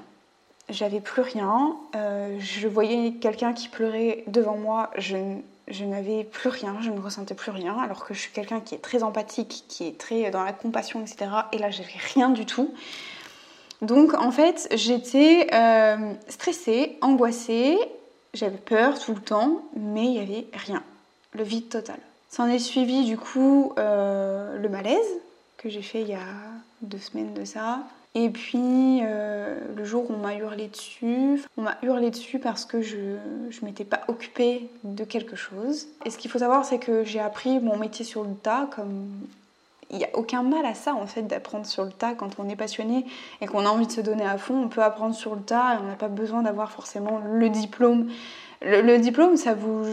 J'avais 0.69 0.99
plus 0.99 1.21
rien. 1.21 1.75
Euh, 1.95 2.37
je 2.39 2.67
voyais 2.67 3.13
quelqu'un 3.13 3.53
qui 3.53 3.69
pleurait 3.69 4.23
devant 4.27 4.57
moi. 4.57 4.91
Je 4.97 5.15
je 5.67 5.85
n'avais 5.85 6.23
plus 6.25 6.49
rien, 6.49 6.77
je 6.81 6.89
ne 6.89 6.99
ressentais 6.99 7.33
plus 7.33 7.51
rien, 7.51 7.77
alors 7.77 8.03
que 8.03 8.13
je 8.13 8.19
suis 8.19 8.31
quelqu'un 8.31 8.59
qui 8.59 8.75
est 8.75 8.79
très 8.79 9.03
empathique, 9.03 9.63
qui 9.69 9.87
est 9.87 9.97
très 9.97 10.29
dans 10.29 10.43
la 10.43 10.51
compassion, 10.53 11.01
etc. 11.01 11.31
Et 11.53 11.57
là, 11.57 11.71
j'avais 11.71 11.95
rien 12.13 12.29
du 12.29 12.45
tout. 12.45 12.73
Donc, 13.81 14.13
en 14.13 14.31
fait, 14.31 14.67
j'étais 14.73 15.47
euh, 15.53 16.13
stressée, 16.27 16.97
angoissée, 17.01 17.77
j'avais 18.33 18.57
peur 18.57 18.99
tout 18.99 19.13
le 19.13 19.21
temps, 19.21 19.63
mais 19.75 20.05
il 20.05 20.11
n'y 20.11 20.19
avait 20.19 20.47
rien. 20.53 20.83
Le 21.33 21.43
vide 21.43 21.69
total. 21.69 21.97
S'en 22.29 22.47
est 22.47 22.59
suivi, 22.59 23.05
du 23.05 23.17
coup, 23.17 23.73
euh, 23.77 24.57
le 24.57 24.69
malaise 24.69 24.97
que 25.57 25.69
j'ai 25.69 25.81
fait 25.81 26.01
il 26.01 26.09
y 26.09 26.13
a 26.13 26.19
deux 26.81 26.97
semaines 26.97 27.33
de 27.33 27.45
ça. 27.45 27.79
Et 28.13 28.29
puis 28.29 28.99
euh, 29.03 29.57
le 29.75 29.85
jour 29.85 30.09
où 30.09 30.13
on 30.13 30.17
m'a 30.17 30.35
hurlé 30.35 30.67
dessus, 30.67 31.41
on 31.55 31.61
m'a 31.61 31.77
hurlé 31.81 32.11
dessus 32.11 32.39
parce 32.39 32.65
que 32.65 32.81
je 32.81 32.97
ne 32.97 33.65
m'étais 33.65 33.85
pas 33.85 34.01
occupée 34.09 34.69
de 34.83 35.05
quelque 35.05 35.37
chose. 35.37 35.87
Et 36.05 36.09
ce 36.09 36.17
qu'il 36.17 36.29
faut 36.29 36.39
savoir, 36.39 36.65
c'est 36.65 36.79
que 36.79 37.05
j'ai 37.05 37.21
appris 37.21 37.59
mon 37.59 37.77
métier 37.77 38.03
sur 38.03 38.23
le 38.23 38.33
tas, 38.33 38.67
comme 38.75 39.07
il 39.91 39.97
n'y 39.97 40.05
a 40.05 40.09
aucun 40.13 40.43
mal 40.43 40.65
à 40.65 40.73
ça 40.73 40.93
en 40.95 41.05
fait 41.05 41.23
d'apprendre 41.23 41.65
sur 41.65 41.83
le 41.83 41.91
tas 41.91 42.13
quand 42.13 42.39
on 42.39 42.49
est 42.49 42.55
passionné 42.55 43.05
et 43.41 43.45
qu'on 43.45 43.65
a 43.65 43.69
envie 43.69 43.87
de 43.87 43.91
se 43.91 44.01
donner 44.01 44.25
à 44.25 44.37
fond. 44.37 44.55
On 44.63 44.69
peut 44.69 44.81
apprendre 44.81 45.13
sur 45.13 45.35
le 45.35 45.41
tas 45.41 45.75
et 45.75 45.77
on 45.83 45.87
n'a 45.87 45.95
pas 45.95 46.07
besoin 46.07 46.41
d'avoir 46.41 46.71
forcément 46.71 47.21
le 47.23 47.49
diplôme. 47.49 48.09
Le, 48.63 48.97
diplôme, 48.99 49.37
ça, 49.37 49.55
vous, 49.55 49.83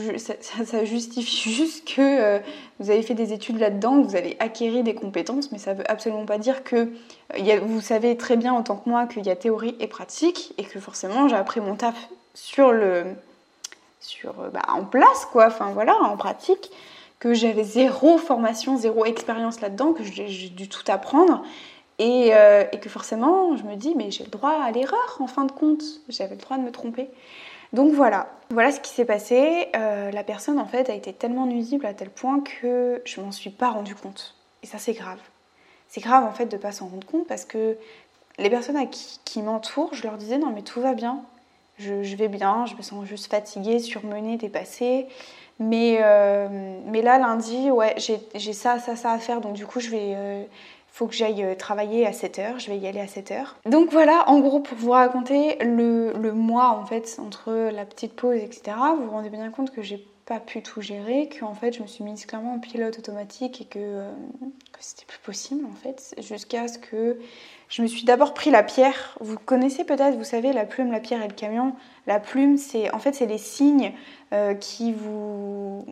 justifie 0.85 1.50
juste 1.55 1.88
que 1.88 2.02
euh, 2.02 2.38
vous 2.78 2.90
avez 2.90 3.00
fait 3.00 3.14
des 3.14 3.33
études 3.33 3.59
là-dedans, 3.59 4.02
que 4.02 4.09
vous 4.09 4.17
avez 4.17 4.37
acquéri 4.40 4.83
des 4.83 4.95
compétences, 4.95 5.50
mais 5.52 5.59
ça 5.59 5.73
ne 5.73 5.78
veut 5.78 5.90
absolument 5.90 6.26
pas 6.26 6.37
dire 6.37 6.64
que 6.64 6.93
euh, 7.35 7.61
vous 7.62 7.81
savez 7.81 8.19
très 8.19 8.37
bien 8.37 8.52
en 8.52 8.62
tant 8.62 8.76
que 8.76 8.87
moi 8.87 9.07
qu'il 9.07 9.25
y 9.25 9.31
a 9.31 9.37
théorie 9.37 9.75
et 9.81 9.87
pratique, 9.87 10.52
et 10.59 10.64
que 10.64 10.81
forcément 10.81 11.28
j'ai 11.28 11.37
appris 11.37 11.62
mon 11.62 11.76
taf 11.76 12.11
sur 12.35 12.73
le, 12.73 13.05
sur, 14.00 14.38
euh, 14.38 14.50
bah, 14.50 14.61
en 14.69 14.85
place, 14.85 15.26
quoi, 15.33 15.47
enfin 15.47 15.71
voilà, 15.73 15.97
en 16.02 16.19
pratique, 16.19 16.71
que 17.18 17.34
j'avais 17.34 17.64
zéro 17.64 18.18
formation, 18.18 18.76
zéro 18.76 19.04
expérience 19.04 19.60
là-dedans, 19.60 19.92
que 19.92 20.04
j'ai 20.04 20.48
dû 20.48 20.68
tout 20.68 20.84
apprendre. 20.88 21.42
Et, 21.98 22.28
et, 22.28 22.78
que 22.78 22.88
forcément, 22.88 23.56
je 23.56 23.64
me 23.64 23.75
dis, 23.75 23.94
mais 23.96 24.12
j'ai 24.12 24.22
le 24.22 24.30
droit 24.30 24.52
à 24.62 24.70
l'erreur 24.70 25.16
en 25.18 25.26
fin 25.26 25.44
de 25.44 25.50
compte, 25.50 25.82
j'avais 26.08 26.37
le 26.37 26.40
droit 26.40 26.56
de 26.56 26.62
me 26.62 26.70
tromper. 26.70 27.08
Donc 27.72 27.92
voilà, 27.92 28.28
voilà 28.50 28.72
ce 28.72 28.80
qui 28.80 28.90
s'est 28.90 29.04
passé. 29.04 29.68
Euh, 29.76 30.10
la 30.10 30.25
personne 30.25 30.58
en 30.58 30.66
fait 30.66 30.88
a 30.88 30.94
été 30.94 31.12
tellement 31.12 31.46
nuisible 31.46 31.84
à 31.84 31.92
tel 31.92 32.08
point 32.08 32.40
que 32.40 33.02
je 33.04 33.20
m'en 33.20 33.32
suis 33.32 33.50
pas 33.50 33.70
rendu 33.70 33.94
compte. 33.94 34.34
Et 34.62 34.66
ça 34.66 34.78
c'est 34.78 34.94
grave. 34.94 35.20
C'est 35.88 36.00
grave 36.00 36.25
en 36.25 36.32
fait 36.32 36.46
de 36.46 36.56
pas 36.56 36.72
s'en 36.72 36.87
rendre 36.87 37.06
compte 37.06 37.26
parce 37.26 37.44
que 37.44 37.76
les 38.38 38.50
personnes 38.50 38.78
qui, 38.90 39.42
m'entourent, 39.42 39.92
je 39.92 40.02
leur 40.04 40.16
disais 40.16 40.38
non 40.38 40.50
mais 40.54 40.62
tout 40.62 40.80
va 40.80 40.94
bien, 40.94 41.22
je, 41.78 42.16
vais 42.16 42.28
bien, 42.28 42.66
je 42.66 42.75
me 42.75 42.82
sens 42.82 43.04
juste 43.04 43.30
fatiguée, 43.30 43.78
surmenée, 43.78 44.37
dépassée. 44.37 45.06
Mais, 45.61 45.99
euh, 46.03 46.79
mais 46.87 47.03
là 47.03 47.19
lundi, 47.19 47.71
ouais, 47.71 47.95
j'ai 47.97 48.53
ça, 48.53 48.79
ça, 48.79 48.95
ça 48.95 49.12
à 49.12 49.19
faire, 49.19 49.41
donc 49.41 49.55
du 49.55 49.67
coup 49.67 49.81
je 49.81 49.91
vais, 49.91 50.15
euh, 50.15 50.45
faut 50.99 51.07
que 51.07 51.15
j'aille 51.15 51.45
euh, 51.45 51.55
travailler 51.55 52.07
à 52.07 52.11
7h, 52.11 52.59
je 52.59 52.69
vais 52.71 52.77
y 52.77 52.88
aller 52.88 52.99
à 52.99 53.07
7h. 53.07 53.55
Donc 53.67 53.93
voilà, 53.93 54.29
en 54.29 54.41
gros, 54.41 54.59
pour 54.59 54.77
vous 54.77 54.91
raconter 54.91 55.57
le, 55.61 56.33
mois 56.33 56.71
en 56.71 56.85
fait 56.85 57.21
entre 57.25 57.53
la 57.53 57.85
petite 57.85 58.15
pause, 58.15 58.37
etc., 58.37 58.77
vous 58.97 59.05
vous 59.05 59.11
rendez 59.11 59.31
bien 59.31 59.49
compte 59.50 59.71
que 59.71 59.81
j'ai 59.81 60.05
pas 60.27 60.41
pu 60.41 60.61
tout 60.61 60.81
gérer, 60.81 61.29
que 61.29 61.45
en 61.45 61.55
fait 61.55 61.77
je 61.77 61.83
me 61.83 61.87
suis 61.87 62.03
mise 62.03 62.27
clairement 62.27 62.55
en 62.55 62.59
pilote 62.59 62.99
automatique 62.99 63.61
et 63.61 63.65
que, 63.65 63.79
euh, 63.79 64.12
que 64.73 64.79
c'était 64.81 65.07
plus 65.07 65.21
possible 65.21 65.65
en 65.65 65.75
fait, 65.75 66.15
jusqu'à 66.19 66.67
ce 66.67 66.79
que 66.79 67.19
je 67.69 67.81
me 67.83 67.87
suis 67.87 68.05
d'abord 68.05 68.35
pris 68.35 68.50
la 68.50 68.62
pierre. 68.62 69.17
Vous 69.21 69.38
connaissez 69.38 69.85
peut-être, 69.85 70.17
vous 70.17 70.25
savez, 70.25 70.53
la 70.53 70.65
plume, 70.65 70.91
la 70.91 71.00
pierre 71.00 71.23
et 71.23 71.29
le 71.29 71.35
camion. 71.35 71.75
La 72.07 72.19
plume, 72.19 72.57
c'est 72.57 72.93
en 72.93 72.99
fait 72.99 73.15
c'est 73.15 73.27
les 73.27 73.38
signes 73.38 73.93
euh, 74.32 74.54
qui 74.54 74.92
vous 74.92 75.85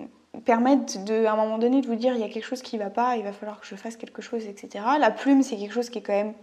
permettre 0.44 1.04
de, 1.04 1.24
à 1.24 1.32
un 1.32 1.36
moment 1.36 1.58
donné 1.58 1.80
de 1.80 1.86
vous 1.86 1.94
dire 1.94 2.14
il 2.14 2.20
y 2.20 2.24
a 2.24 2.28
quelque 2.28 2.44
chose 2.44 2.62
qui 2.62 2.76
ne 2.76 2.82
va 2.82 2.90
pas, 2.90 3.16
il 3.16 3.24
va 3.24 3.32
falloir 3.32 3.60
que 3.60 3.66
je 3.66 3.74
fasse 3.74 3.96
quelque 3.96 4.22
chose, 4.22 4.44
etc. 4.46 4.84
La 4.98 5.10
plume, 5.10 5.42
c'est 5.42 5.56
quelque 5.56 5.72
chose 5.72 5.90
qui 5.90 5.98
est 5.98 6.02
quand 6.02 6.12
même, 6.12 6.34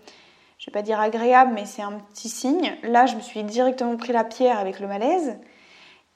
je 0.57 0.69
ne 0.69 0.73
vais 0.73 0.79
pas 0.79 0.81
dire 0.81 0.99
agréable, 0.99 1.51
mais 1.53 1.65
c'est 1.65 1.81
un 1.81 1.99
petit 2.13 2.29
signe. 2.29 2.73
Là, 2.83 3.05
je 3.05 3.15
me 3.15 3.21
suis 3.21 3.43
directement 3.43 3.95
pris 3.95 4.13
la 4.13 4.23
pierre 4.23 4.59
avec 4.59 4.79
le 4.79 4.87
malaise. 4.87 5.37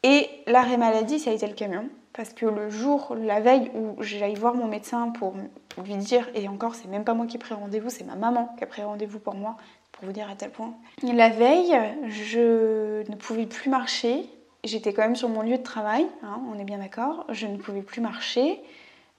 Et 0.04 0.30
l'arrêt 0.48 0.78
maladie, 0.78 1.20
ça 1.20 1.32
a 1.32 1.34
été 1.34 1.48
le 1.48 1.54
camion. 1.54 1.90
Parce 2.14 2.34
que 2.34 2.48
le 2.48 2.70
jour, 2.70 3.16
la 3.16 3.40
veille 3.40 3.70
où 3.76 4.02
j'aille 4.02 4.34
voir 4.34 4.56
mon 4.56 4.68
médecin 4.68 5.10
pour 5.10 5.36
lui 5.84 5.96
dire, 5.98 6.28
et 6.34 6.48
encore, 6.48 6.74
c'est 6.74 6.88
même 6.88 7.04
pas 7.04 7.14
moi 7.14 7.28
qui 7.28 7.36
ai 7.36 7.40
pris 7.40 7.54
rendez-vous, 7.54 7.92
c'est 7.92 8.04
ma 8.04 8.16
maman 8.16 8.56
qui 8.58 8.64
a 8.64 8.68
pris 8.68 8.82
rendez-vous 8.82 9.20
pour 9.20 9.36
moi, 9.36 9.56
pour 9.92 10.06
vous 10.06 10.12
dire 10.12 10.28
à 10.28 10.36
tel 10.36 10.50
point. 10.50 10.74
la 11.04 11.30
veille, 11.30 11.78
je 12.08 13.08
ne 13.08 13.16
pouvais 13.16 13.46
plus 13.46 13.70
marcher, 13.70 14.28
J'étais 14.68 14.92
quand 14.92 15.04
même 15.04 15.16
sur 15.16 15.30
mon 15.30 15.42
lieu 15.42 15.58
de 15.58 15.64
travail, 15.64 16.06
hein, 16.24 16.42
on 16.54 16.60
est 16.60 16.66
bien 16.66 16.80
d'accord. 16.80 17.26
Je 17.30 17.48
ne 17.48 17.56
pouvais 17.56 17.82
plus 17.82 18.02
marcher. 18.02 18.62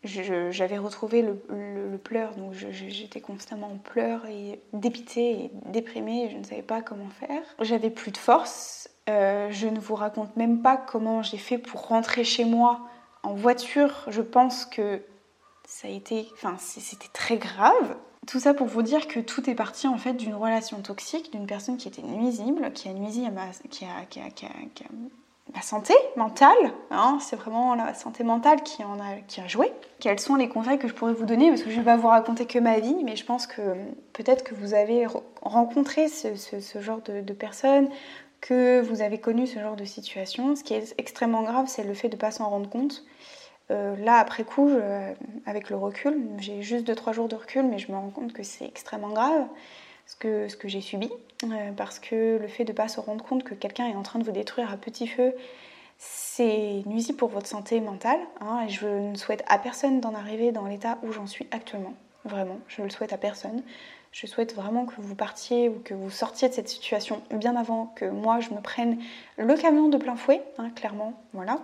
J'avais 0.05 0.79
retrouvé 0.79 1.23
le, 1.23 1.97
pleur, 1.97 2.37
donc 2.37 2.53
j'étais 2.53 3.21
constamment 3.21 3.73
en 3.73 3.79
pleurs 3.79 4.27
et 4.27 4.61
dépitée 4.73 5.31
et 5.31 5.51
déprimée. 5.67 6.29
je 6.31 6.37
ne 6.37 6.45
savais 6.45 6.63
pas 6.63 6.83
comment 6.83 7.09
faire. 7.09 7.43
J'avais 7.61 7.91
plus 7.91 8.13
de 8.13 8.17
force. 8.17 8.89
Euh, 9.09 9.49
je 9.51 9.67
ne 9.67 9.81
vous 9.81 9.95
raconte 9.95 10.37
même 10.37 10.63
pas 10.63 10.77
comment 10.77 11.23
j'ai 11.23 11.39
fait 11.39 11.59
pour 11.59 11.89
rentrer 11.89 12.25
chez 12.25 12.45
moi 12.45 12.81
en 13.23 13.35
voiture. 13.35 14.05
Je 14.09 14.23
pense 14.23 14.67
que 14.67 15.03
ça 15.67 15.89
a 15.89 15.91
été, 15.91 16.29
enfin, 16.35 16.57
c'était 16.59 17.09
très 17.13 17.39
grave. 17.39 17.97
Tout 18.27 18.39
ça 18.39 18.55
pour 18.55 18.67
vous 18.67 18.83
dire 18.83 19.09
que 19.09 19.19
tout 19.19 19.49
est 19.49 19.55
parti 19.55 19.89
en 19.89 19.97
fait 19.97 20.13
d'une 20.13 20.35
relation 20.35 20.81
toxique, 20.83 21.33
d'une 21.33 21.47
personne 21.47 21.77
qui 21.77 21.89
était 21.89 22.03
nuisible, 22.03 22.73
qui 22.73 22.89
a 22.89 22.93
nuisi 22.93 23.25
à 23.25 23.31
ma, 23.31 23.49
qui 23.71 23.85
a, 23.85 24.05
qui 24.07 24.21
a 24.21 24.89
la 25.55 25.63
santé 25.63 25.95
mentale, 26.17 26.57
hein, 26.91 27.19
c'est 27.21 27.37
vraiment 27.37 27.75
la 27.75 27.95
santé 27.95 28.23
mentale 28.23 28.63
qui, 28.63 28.85
en 28.85 28.99
a, 29.01 29.47
joué. 29.47 29.73
Quels 29.99 30.21
sont 30.21 30.35
les 30.35 30.49
conseils 30.49 30.79
que 30.79 30.89
je 30.89 30.95
pourrais 30.95 31.15
vous 31.15 31.25
donner? 31.25 31.49
Parce 31.49 31.63
que 31.63 31.71
je 31.71 31.75
ne 31.77 31.81
vais 31.81 31.87
pas 31.87 31.97
vous 31.97 32.09
raconter 32.09 32.47
que 32.47 32.59
ma 32.59 32.79
vie, 32.79 33.03
mais 33.05 33.17
je 33.17 33.25
pense 33.25 33.47
que 33.47 33.63
peut-être 34.13 34.45
que 34.45 34.55
vous 34.55 34.75
avez 34.75 35.07
rencontré 35.43 36.09
ce, 36.09 36.29
genre 36.81 37.01
de, 37.03 37.33
personnes, 37.33 37.89
que 38.41 38.81
vous 38.83 39.01
avez 39.01 39.19
connu 39.19 39.47
ce 39.47 39.59
genre 39.59 39.77
de 39.77 39.85
situation. 39.85 40.55
Ce 40.55 40.63
qui 40.63 40.75
est 40.75 40.95
extrêmement 40.99 41.43
grave, 41.43 41.67
c'est 41.67 41.85
le 41.85 41.95
fait 41.95 42.09
de 42.09 42.17
ne 42.17 42.21
pas 42.21 42.31
s'en 42.31 42.49
rendre 42.49 42.69
compte. 42.69 43.05
Euh, 43.71 43.97
là, 43.97 44.17
après 44.17 44.45
coup, 44.45 44.71
avec 45.47 45.71
le 45.71 45.77
recul, 45.77 46.21
j'ai 46.39 46.63
juste 46.63 46.89
2-3 46.89 47.15
jours 47.15 47.29
de 47.29 47.37
recul, 47.37 47.65
mais 47.65 47.79
je 47.79 47.91
me 47.91 47.97
rends 47.97 48.11
compte 48.11 48.33
que 48.33 48.43
c'est 48.43 48.67
extrêmement 48.67 49.11
grave 49.11 49.47
ce 50.09 50.17
que, 50.57 50.69
j'ai 50.69 50.81
subi, 50.81 51.11
euh, 51.45 51.73
parce 51.77 51.99
que 51.99 52.39
le 52.41 52.49
fait 52.49 52.65
de 52.65 52.73
ne 52.73 52.77
pas 52.77 52.89
se 52.89 52.99
rendre 52.99 53.25
compte 53.25 53.45
que 53.45 53.55
quelqu'un 53.55 53.87
est 53.87 53.95
en 53.95 54.03
train 54.03 54.19
de 54.19 54.25
vous 54.25 54.33
détruire 54.33 54.73
à 54.73 54.77
petit 54.77 55.07
feu, 55.07 55.35
c'est 55.99 56.83
nuisible 56.87 57.19
pour 57.19 57.29
votre 57.29 57.47
santé 57.47 57.81
mentale, 57.81 58.21
hein, 58.41 58.65
et 58.67 58.71
je 58.71 58.87
ne 58.87 59.15
souhaite 59.17 59.45
à 59.49 59.59
personne 59.59 60.01
d'en 60.01 60.15
arriver 60.15 60.51
dans 60.51 60.67
l'état 60.67 60.99
où 61.03 61.13
j'en 61.13 61.27
suis 61.27 61.47
actuellement. 61.51 61.95
Vraiment, 62.25 62.59
je 62.69 62.83
le 62.83 62.91
souhaite 62.91 63.13
à 63.13 63.19
personne. 63.19 63.63
Je 64.11 64.27
souhaite 64.27 64.55
vraiment 64.55 64.87
que 64.87 64.95
vous 64.99 65.15
partiez 65.15 65.69
ou 65.69 65.81
que 65.85 65.93
vous 65.93 66.11
sortiez 66.11 66.49
de 66.49 66.55
cette 66.55 66.69
situation 66.69 67.21
bien 67.31 67.57
avant 67.57 67.93
que 67.95 68.07
moi 68.07 68.41
je 68.41 68.51
me 68.51 68.61
prenne 68.61 68.99
le 69.37 69.55
camion 69.55 69.89
de 69.89 69.99
plein 69.99 70.17
fouet, 70.17 70.43
hein, 70.57 70.71
clairement. 70.71 71.13
Voilà. 71.35 71.59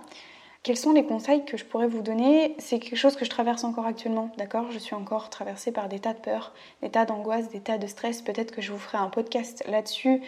Quels 0.64 0.78
sont 0.78 0.92
les 0.92 1.04
conseils 1.04 1.44
que 1.44 1.58
je 1.58 1.64
pourrais 1.66 1.88
vous 1.88 2.00
donner? 2.00 2.54
C'est 2.58 2.78
quelque 2.78 2.96
chose 2.96 3.16
que 3.16 3.26
je 3.26 3.30
traverse 3.30 3.64
encore 3.64 3.84
actuellement, 3.84 4.30
d'accord? 4.38 4.70
Je 4.70 4.78
suis 4.78 4.94
encore 4.94 5.28
traversée 5.28 5.72
par 5.72 5.90
des 5.90 5.98
tas 5.98 6.14
de 6.14 6.18
peurs, 6.18 6.54
des 6.80 6.88
tas 6.88 7.04
d'angoisses, 7.04 7.50
des 7.50 7.60
tas 7.60 7.76
de 7.76 7.86
stress. 7.86 8.22
Peut-être 8.22 8.50
que 8.50 8.62
je 8.62 8.72
vous 8.72 8.78
ferai 8.78 8.96
un 8.96 9.10
podcast 9.10 9.62
là-dessus 9.68 10.22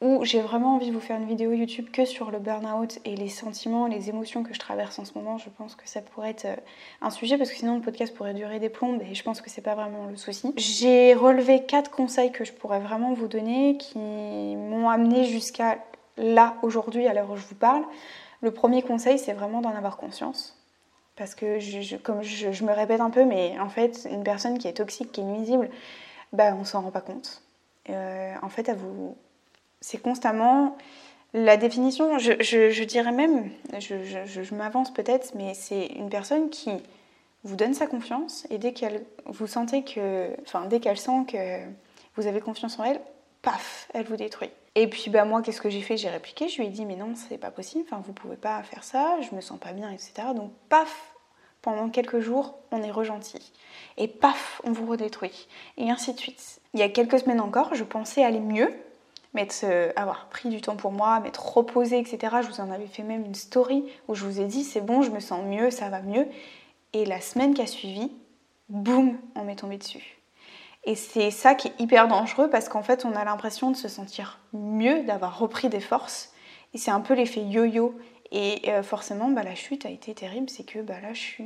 où 0.00 0.24
j'ai 0.24 0.40
vraiment 0.40 0.76
envie 0.76 0.88
de 0.88 0.94
vous 0.94 1.00
faire 1.00 1.18
une 1.18 1.26
vidéo 1.26 1.52
YouTube 1.52 1.90
que 1.92 2.06
sur 2.06 2.30
le 2.30 2.38
burn-out 2.38 2.98
et 3.04 3.14
les 3.14 3.28
sentiments, 3.28 3.86
les 3.86 4.08
émotions 4.08 4.42
que 4.42 4.54
je 4.54 4.58
traverse 4.58 4.98
en 4.98 5.04
ce 5.04 5.12
moment. 5.18 5.36
Je 5.36 5.50
pense 5.50 5.74
que 5.74 5.86
ça 5.86 6.00
pourrait 6.00 6.30
être 6.30 6.46
euh, 6.46 6.56
un 7.02 7.10
sujet 7.10 7.36
parce 7.36 7.50
que 7.50 7.56
sinon 7.56 7.74
le 7.74 7.82
podcast 7.82 8.14
pourrait 8.14 8.32
durer 8.32 8.60
des 8.60 8.70
plombes 8.70 9.02
et 9.02 9.14
je 9.14 9.22
pense 9.22 9.42
que 9.42 9.50
c'est 9.50 9.60
pas 9.60 9.74
vraiment 9.74 10.06
le 10.06 10.16
souci. 10.16 10.54
J'ai 10.56 11.12
relevé 11.12 11.66
quatre 11.66 11.90
conseils 11.90 12.32
que 12.32 12.46
je 12.46 12.54
pourrais 12.54 12.80
vraiment 12.80 13.12
vous 13.12 13.28
donner 13.28 13.76
qui 13.76 13.98
m'ont 13.98 14.88
amené 14.88 15.26
jusqu'à 15.26 15.76
là 16.16 16.54
aujourd'hui 16.62 17.06
à 17.06 17.12
l'heure 17.12 17.30
où 17.30 17.36
je 17.36 17.46
vous 17.46 17.54
parle. 17.54 17.84
Le 18.44 18.50
premier 18.50 18.82
conseil, 18.82 19.18
c'est 19.18 19.32
vraiment 19.32 19.62
d'en 19.62 19.74
avoir 19.74 19.96
conscience. 19.96 20.54
Parce 21.16 21.34
que, 21.34 21.96
comme 22.02 22.22
je, 22.22 22.62
me 22.62 22.72
répète 22.72 23.00
un 23.00 23.08
peu, 23.08 23.24
mais 23.24 23.58
en 23.58 23.70
fait, 23.70 24.06
une 24.10 24.22
personne 24.22 24.58
qui 24.58 24.68
est 24.68 24.74
toxique, 24.74 25.12
qui 25.12 25.22
est 25.22 25.24
nuisible, 25.24 25.70
bah, 26.34 26.54
on 26.60 26.66
s'en 26.66 26.82
rend 26.82 26.90
pas 26.90 27.00
compte. 27.00 27.40
Euh, 27.88 28.34
en 28.42 28.50
fait, 28.50 28.70
c'est 29.80 29.96
constamment 29.96 30.76
la 31.32 31.56
définition, 31.56 32.18
je, 32.18 32.84
dirais 32.84 33.12
même, 33.12 33.48
je, 33.78 34.54
m'avance 34.54 34.92
peut-être, 34.92 35.34
mais 35.34 35.54
c'est 35.54 35.86
une 35.86 36.10
personne 36.10 36.50
qui 36.50 36.70
vous 37.44 37.56
donne 37.56 37.72
sa 37.72 37.86
confiance 37.86 38.46
et 38.50 38.58
dès 38.58 38.74
qu'elle 38.74 39.06
vous 39.24 39.46
sentez 39.46 39.84
que, 39.84 40.28
dès 40.68 40.80
qu'elle 40.80 40.98
sent 40.98 41.24
que 41.26 41.60
vous 42.16 42.26
avez 42.26 42.42
confiance 42.42 42.78
en 42.78 42.84
elle, 42.84 43.00
paf, 43.40 43.88
elle 43.94 44.04
vous 44.04 44.16
détruit. 44.16 44.50
Et 44.74 44.88
puis 44.88 45.10
bah 45.10 45.24
moi, 45.24 45.42
qu'est-ce 45.42 45.60
que 45.60 45.70
j'ai 45.70 45.82
fait? 45.82 45.96
J'ai 45.96 46.10
répliqué, 46.10 46.48
je 46.48 46.60
lui 46.60 46.66
ai 46.66 46.70
dit 46.70 46.84
mais 46.84 46.96
non, 46.96 47.14
c'est 47.14 47.38
pas 47.38 47.50
possible, 47.50 47.84
enfin 47.86 48.02
vous 48.04 48.12
pouvez 48.12 48.36
pas 48.36 48.62
faire 48.62 48.82
ça, 48.82 49.18
je 49.20 49.34
me 49.34 49.40
sens 49.40 49.58
pas 49.58 49.72
bien, 49.72 49.90
etc. 49.90 50.28
Donc 50.34 50.52
paf, 50.68 51.14
pendant 51.62 51.88
quelques 51.88 52.20
jours, 52.20 52.58
on 52.72 52.82
est 52.82 52.90
regentil. 52.90 53.52
Et 53.96 54.08
paf, 54.08 54.60
on 54.64 54.72
vous 54.72 54.86
redétruit. 54.86 55.48
Et 55.76 55.90
ainsi 55.90 56.12
de 56.12 56.18
suite. 56.18 56.60
Il 56.74 56.80
y 56.80 56.82
a 56.82 56.88
quelques 56.88 57.20
semaines 57.20 57.40
encore, 57.40 57.74
je 57.74 57.84
pensais 57.84 58.24
aller 58.24 58.40
mieux, 58.40 58.70
euh, 59.64 59.92
avoir 59.96 60.28
pris 60.28 60.48
du 60.48 60.60
temps 60.60 60.76
pour 60.76 60.92
moi, 60.92 61.18
m'être 61.20 61.56
reposée, 61.56 61.98
etc. 61.98 62.36
Je 62.42 62.48
vous 62.48 62.60
en 62.60 62.70
avais 62.70 62.86
fait 62.86 63.02
même 63.02 63.24
une 63.24 63.34
story 63.34 63.84
où 64.08 64.14
je 64.14 64.24
vous 64.24 64.40
ai 64.40 64.44
dit 64.44 64.62
c'est 64.62 64.80
bon, 64.80 65.02
je 65.02 65.10
me 65.10 65.20
sens 65.20 65.44
mieux, 65.44 65.70
ça 65.70 65.88
va 65.88 66.00
mieux. 66.02 66.26
Et 66.92 67.04
la 67.04 67.20
semaine 67.20 67.54
qui 67.54 67.62
a 67.62 67.66
suivi, 67.66 68.12
boum, 68.68 69.18
on 69.34 69.44
m'est 69.44 69.56
tombé 69.56 69.76
dessus. 69.76 70.18
Et 70.86 70.94
c'est 70.94 71.30
ça 71.30 71.54
qui 71.54 71.68
est 71.68 71.80
hyper 71.80 72.08
dangereux 72.08 72.50
parce 72.50 72.68
qu'en 72.68 72.82
fait, 72.82 73.04
on 73.04 73.12
a 73.12 73.24
l'impression 73.24 73.70
de 73.70 73.76
se 73.76 73.88
sentir 73.88 74.40
mieux, 74.52 75.02
d'avoir 75.04 75.38
repris 75.38 75.68
des 75.68 75.80
forces. 75.80 76.32
Et 76.74 76.78
c'est 76.78 76.90
un 76.90 77.00
peu 77.00 77.14
l'effet 77.14 77.42
yo-yo. 77.42 77.94
Et 78.32 78.62
euh, 78.68 78.82
forcément, 78.82 79.28
bah, 79.28 79.44
la 79.44 79.54
chute 79.54 79.86
a 79.86 79.90
été 79.90 80.12
terrible, 80.12 80.50
c'est 80.50 80.64
que 80.64 80.80
bah, 80.80 81.00
là, 81.00 81.12
je 81.12 81.20
suis, 81.20 81.44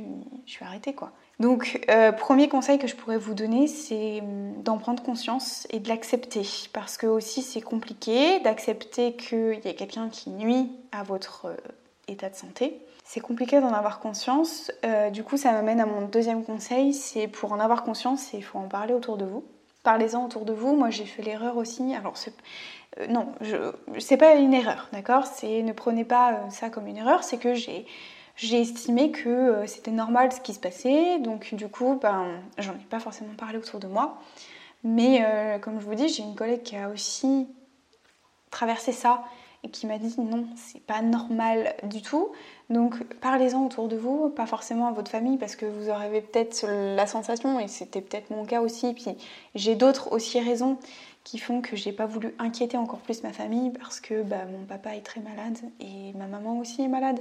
arrêtée. 0.61 0.93
quoi. 0.93 1.11
Donc, 1.39 1.85
euh, 1.89 2.11
premier 2.11 2.49
conseil 2.49 2.79
que 2.79 2.87
je 2.87 2.95
pourrais 2.95 3.17
vous 3.17 3.35
donner, 3.35 3.67
c'est 3.67 4.21
hum, 4.21 4.63
d'en 4.63 4.77
prendre 4.77 5.03
conscience 5.03 5.67
et 5.69 5.79
de 5.79 5.87
l'accepter. 5.87 6.41
Parce 6.73 6.97
que 6.97 7.05
aussi, 7.05 7.43
c'est 7.43 7.61
compliqué 7.61 8.39
d'accepter 8.39 9.13
qu'il 9.13 9.59
y 9.63 9.67
a 9.67 9.73
quelqu'un 9.73 10.09
qui 10.09 10.31
nuit 10.31 10.71
à 10.91 11.03
votre 11.03 11.45
euh, 11.45 11.55
état 12.11 12.29
de 12.29 12.35
santé. 12.35 12.79
C'est 13.03 13.21
compliqué 13.21 13.59
d'en 13.59 13.73
avoir 13.73 13.99
conscience. 13.99 14.71
Euh, 14.85 15.09
du 15.09 15.23
coup, 15.23 15.37
ça 15.37 15.51
m'amène 15.51 15.79
à 15.79 15.85
mon 15.85 16.01
deuxième 16.07 16.43
conseil, 16.43 16.93
c'est 16.93 17.27
pour 17.27 17.51
en 17.51 17.59
avoir 17.59 17.83
conscience, 17.83 18.33
il 18.33 18.43
faut 18.43 18.59
en 18.59 18.67
parler 18.67 18.93
autour 18.93 19.17
de 19.17 19.25
vous. 19.25 19.43
Parlez-en 19.83 20.25
autour 20.25 20.45
de 20.45 20.53
vous. 20.53 20.75
Moi, 20.75 20.89
j'ai 20.89 21.05
fait 21.05 21.23
l'erreur 21.23 21.57
aussi. 21.57 21.95
Alors, 21.95 22.13
non, 23.07 23.33
je, 23.41 23.55
c'est 23.97 24.17
pas 24.17 24.35
une 24.35 24.53
erreur, 24.53 24.89
d'accord? 24.91 25.25
C'est 25.25 25.63
ne 25.63 25.71
prenez 25.71 26.03
pas 26.03 26.49
ça 26.49 26.69
comme 26.69 26.85
une 26.87 26.97
erreur. 26.97 27.23
C'est 27.23 27.37
que 27.37 27.53
j'ai 27.53 27.85
estimé 28.37 29.11
que 29.11 29.29
euh, 29.29 29.67
c'était 29.67 29.91
normal 29.91 30.31
ce 30.31 30.41
qui 30.41 30.53
se 30.53 30.59
passait, 30.59 31.19
donc 31.19 31.53
du 31.55 31.67
coup, 31.69 31.97
ben, 32.01 32.41
j'en 32.57 32.73
ai 32.73 32.85
pas 32.89 32.99
forcément 32.99 33.33
parlé 33.37 33.57
autour 33.57 33.79
de 33.79 33.87
moi. 33.87 34.19
Mais 34.83 35.23
euh, 35.25 35.59
comme 35.59 35.79
je 35.79 35.85
vous 35.85 35.95
dis, 35.95 36.09
j'ai 36.09 36.23
une 36.23 36.35
collègue 36.35 36.63
qui 36.63 36.75
a 36.75 36.89
aussi 36.89 37.47
traversé 38.51 38.91
ça 38.91 39.23
et 39.63 39.69
qui 39.69 39.87
m'a 39.87 39.97
dit 39.97 40.13
non, 40.17 40.45
c'est 40.55 40.81
pas 40.81 41.01
normal 41.01 41.75
du 41.83 42.01
tout. 42.01 42.29
Donc 42.69 43.03
parlez-en 43.21 43.65
autour 43.65 43.87
de 43.87 43.97
vous, 43.97 44.29
pas 44.29 44.45
forcément 44.45 44.87
à 44.87 44.91
votre 44.91 45.11
famille 45.11 45.37
parce 45.37 45.55
que 45.55 45.65
vous 45.65 45.89
aurez 45.89 46.21
peut-être 46.21 46.65
la 46.67 47.07
sensation, 47.07 47.59
et 47.59 47.67
c'était 47.67 48.01
peut-être 48.01 48.29
mon 48.29 48.45
cas 48.45 48.61
aussi, 48.61 48.93
puis 48.93 49.15
j'ai 49.55 49.75
d'autres 49.75 50.11
aussi 50.11 50.39
raisons 50.39 50.77
qui 51.23 51.37
font 51.37 51.61
que 51.61 51.75
j'ai 51.75 51.91
pas 51.91 52.05
voulu 52.05 52.33
inquiéter 52.39 52.77
encore 52.77 52.99
plus 52.99 53.23
ma 53.23 53.33
famille 53.33 53.71
parce 53.71 53.99
que 53.99 54.23
bah, 54.23 54.45
mon 54.51 54.65
papa 54.65 54.95
est 54.95 55.01
très 55.01 55.19
malade 55.21 55.57
et 55.79 56.13
ma 56.17 56.25
maman 56.25 56.57
aussi 56.59 56.81
est 56.81 56.87
malade. 56.87 57.19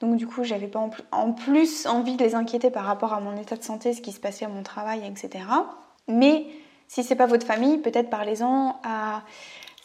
Donc 0.00 0.16
du 0.16 0.26
coup, 0.26 0.44
j'avais 0.44 0.68
pas 0.68 0.88
en 1.10 1.32
plus 1.32 1.86
envie 1.86 2.16
de 2.16 2.22
les 2.22 2.34
inquiéter 2.34 2.70
par 2.70 2.84
rapport 2.84 3.14
à 3.14 3.20
mon 3.20 3.36
état 3.36 3.56
de 3.56 3.62
santé, 3.64 3.94
ce 3.94 4.00
qui 4.00 4.12
se 4.12 4.20
passait 4.20 4.44
à 4.44 4.48
mon 4.48 4.62
travail, 4.62 5.00
etc. 5.04 5.44
Mais 6.06 6.46
si 6.86 7.02
c'est 7.02 7.16
pas 7.16 7.26
votre 7.26 7.46
famille, 7.46 7.78
peut-être 7.78 8.10
parlez-en 8.10 8.76
à 8.84 9.22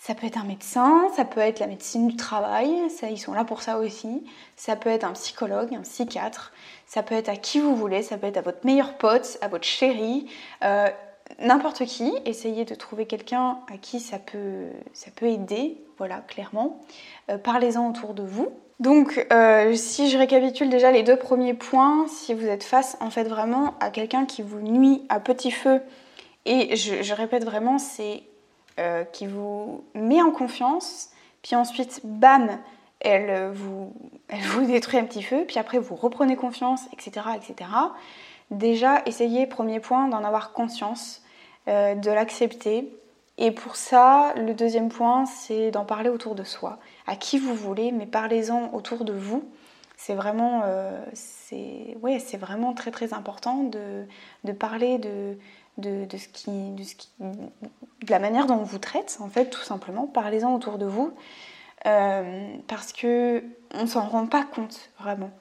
ça 0.06 0.16
peut 0.16 0.28
être 0.28 0.38
un 0.38 0.44
médecin, 0.44 1.08
ça 1.16 1.24
peut 1.24 1.40
être 1.40 1.62
la 1.62 1.68
médecine 1.68 2.10
du 2.10 2.18
travail, 2.18 2.90
ça, 2.90 3.08
ils 3.10 3.18
sont 3.18 3.32
là 3.32 3.46
pour 3.46 3.62
ça 3.62 3.80
aussi. 3.80 4.26
Ça 4.58 4.76
peut 4.76 4.90
être 4.90 5.06
un 5.06 5.14
psychologue, 5.14 5.74
un 5.74 5.84
psychiatre, 5.84 6.52
ça 6.86 7.04
peut 7.04 7.16
être 7.16 7.30
à 7.30 7.38
qui 7.38 7.62
vous 7.62 7.74
voulez, 7.74 8.04
ça 8.04 8.18
peut 8.18 8.28
être 8.28 8.36
à 8.36 8.42
votre 8.42 8.66
meilleur 8.66 8.98
pote, 8.98 9.38
à 9.40 9.48
votre 9.48 9.64
chérie. 9.64 10.26
Euh, 10.62 10.90
n'importe 11.40 11.86
qui, 11.86 12.12
essayez 12.26 12.66
de 12.66 12.76
trouver 12.76 13.06
quelqu'un 13.06 13.60
à 13.74 13.78
qui 13.78 14.02
ça 14.02 14.20
peut, 14.20 14.66
ça 14.92 15.10
peut 15.16 15.28
aider, 15.28 15.78
voilà, 15.98 16.18
clairement. 16.28 16.82
Euh, 17.32 17.38
parlez-en 17.38 17.90
autour 17.90 18.14
de 18.14 18.24
vous. 18.24 18.50
Donc, 18.82 19.26
euh, 19.32 19.74
si 19.74 20.10
je 20.10 20.18
récapitule 20.18 20.70
déjà 20.70 20.92
les 20.92 21.04
deux 21.04 21.16
premiers 21.16 21.54
points, 21.54 22.08
si 22.10 22.34
vous 22.34 22.48
êtes 22.48 22.66
face 22.66 22.98
en 23.00 23.10
fait 23.10 23.24
vraiment 23.24 23.76
à 23.80 23.90
quelqu'un 23.90 24.26
qui 24.26 24.42
vous 24.42 24.60
nuit 24.60 25.04
à 25.08 25.22
petit 25.22 25.52
feu, 25.52 25.80
et 26.46 26.76
je, 26.76 27.14
répète 27.14 27.46
vraiment, 27.46 27.78
c'est 27.78 28.24
euh, 28.80 29.04
qui 29.04 29.28
vous 29.28 29.84
met 29.94 30.22
en 30.22 30.32
confiance, 30.32 31.10
puis 31.42 31.56
ensuite, 31.56 32.02
bam, 32.04 32.60
elle 33.00 33.52
vous, 33.52 33.94
elle 34.30 34.42
vous 34.42 34.66
détruit 34.68 35.00
un 35.00 35.06
petit 35.06 35.24
feu, 35.24 35.44
puis 35.48 35.60
après 35.60 35.78
vous 35.78 35.96
reprenez 35.96 36.36
confiance, 36.36 36.82
etc., 36.94 37.28
etc. 37.36 37.70
Déjà, 38.52 39.02
essayez, 39.06 39.48
premier 39.48 39.80
point, 39.80 40.08
d'en 40.08 40.24
avoir 40.24 40.54
conscience 40.54 41.22
euh, 41.68 41.96
de 41.96 42.12
l'accepter. 42.12 42.96
Et 43.38 43.52
pour 43.52 43.76
ça, 43.76 44.34
le 44.36 44.54
deuxième 44.54 44.90
point, 44.90 45.26
c'est 45.26 45.72
d'en 45.72 45.86
parler 45.86 46.10
autour 46.10 46.36
de 46.36 46.44
soi, 46.44 46.78
à 47.08 47.16
qui 47.16 47.40
vous 47.40 47.56
voulez, 47.56 47.92
mais 47.92 48.06
parlez-en 48.06 48.72
autour 48.74 49.06
de 49.06 49.14
vous. 49.14 49.44
C'est 49.98 50.14
vraiment, 50.14 50.62
euh, 50.66 51.04
ouais, 52.02 52.18
vraiment 52.38 52.74
très 52.74 52.92
très 52.92 53.14
important 53.14 53.64
de, 53.64 54.06
de 54.44 54.52
parler 54.52 54.98
de, 54.98 55.38
de, 55.78 56.08
la 58.10 58.20
manière 58.20 58.46
dont 58.46 58.56
on 58.56 58.64
vous 58.64 58.78
traite, 58.78 59.18
en 59.22 59.30
fait, 59.30 59.50
tout 59.50 59.64
simplement. 59.64 60.08
Parlez-en 60.08 60.54
autour 60.54 60.78
de 60.78 60.86
vous. 60.86 61.14
Euh, 61.86 62.56
parce 62.68 62.94
que 62.94 63.44
on 63.74 63.88
s'en 63.88 64.08
rend 64.08 64.26
pas 64.28 64.44
compte 64.44 64.90
vraiment. 65.00 65.32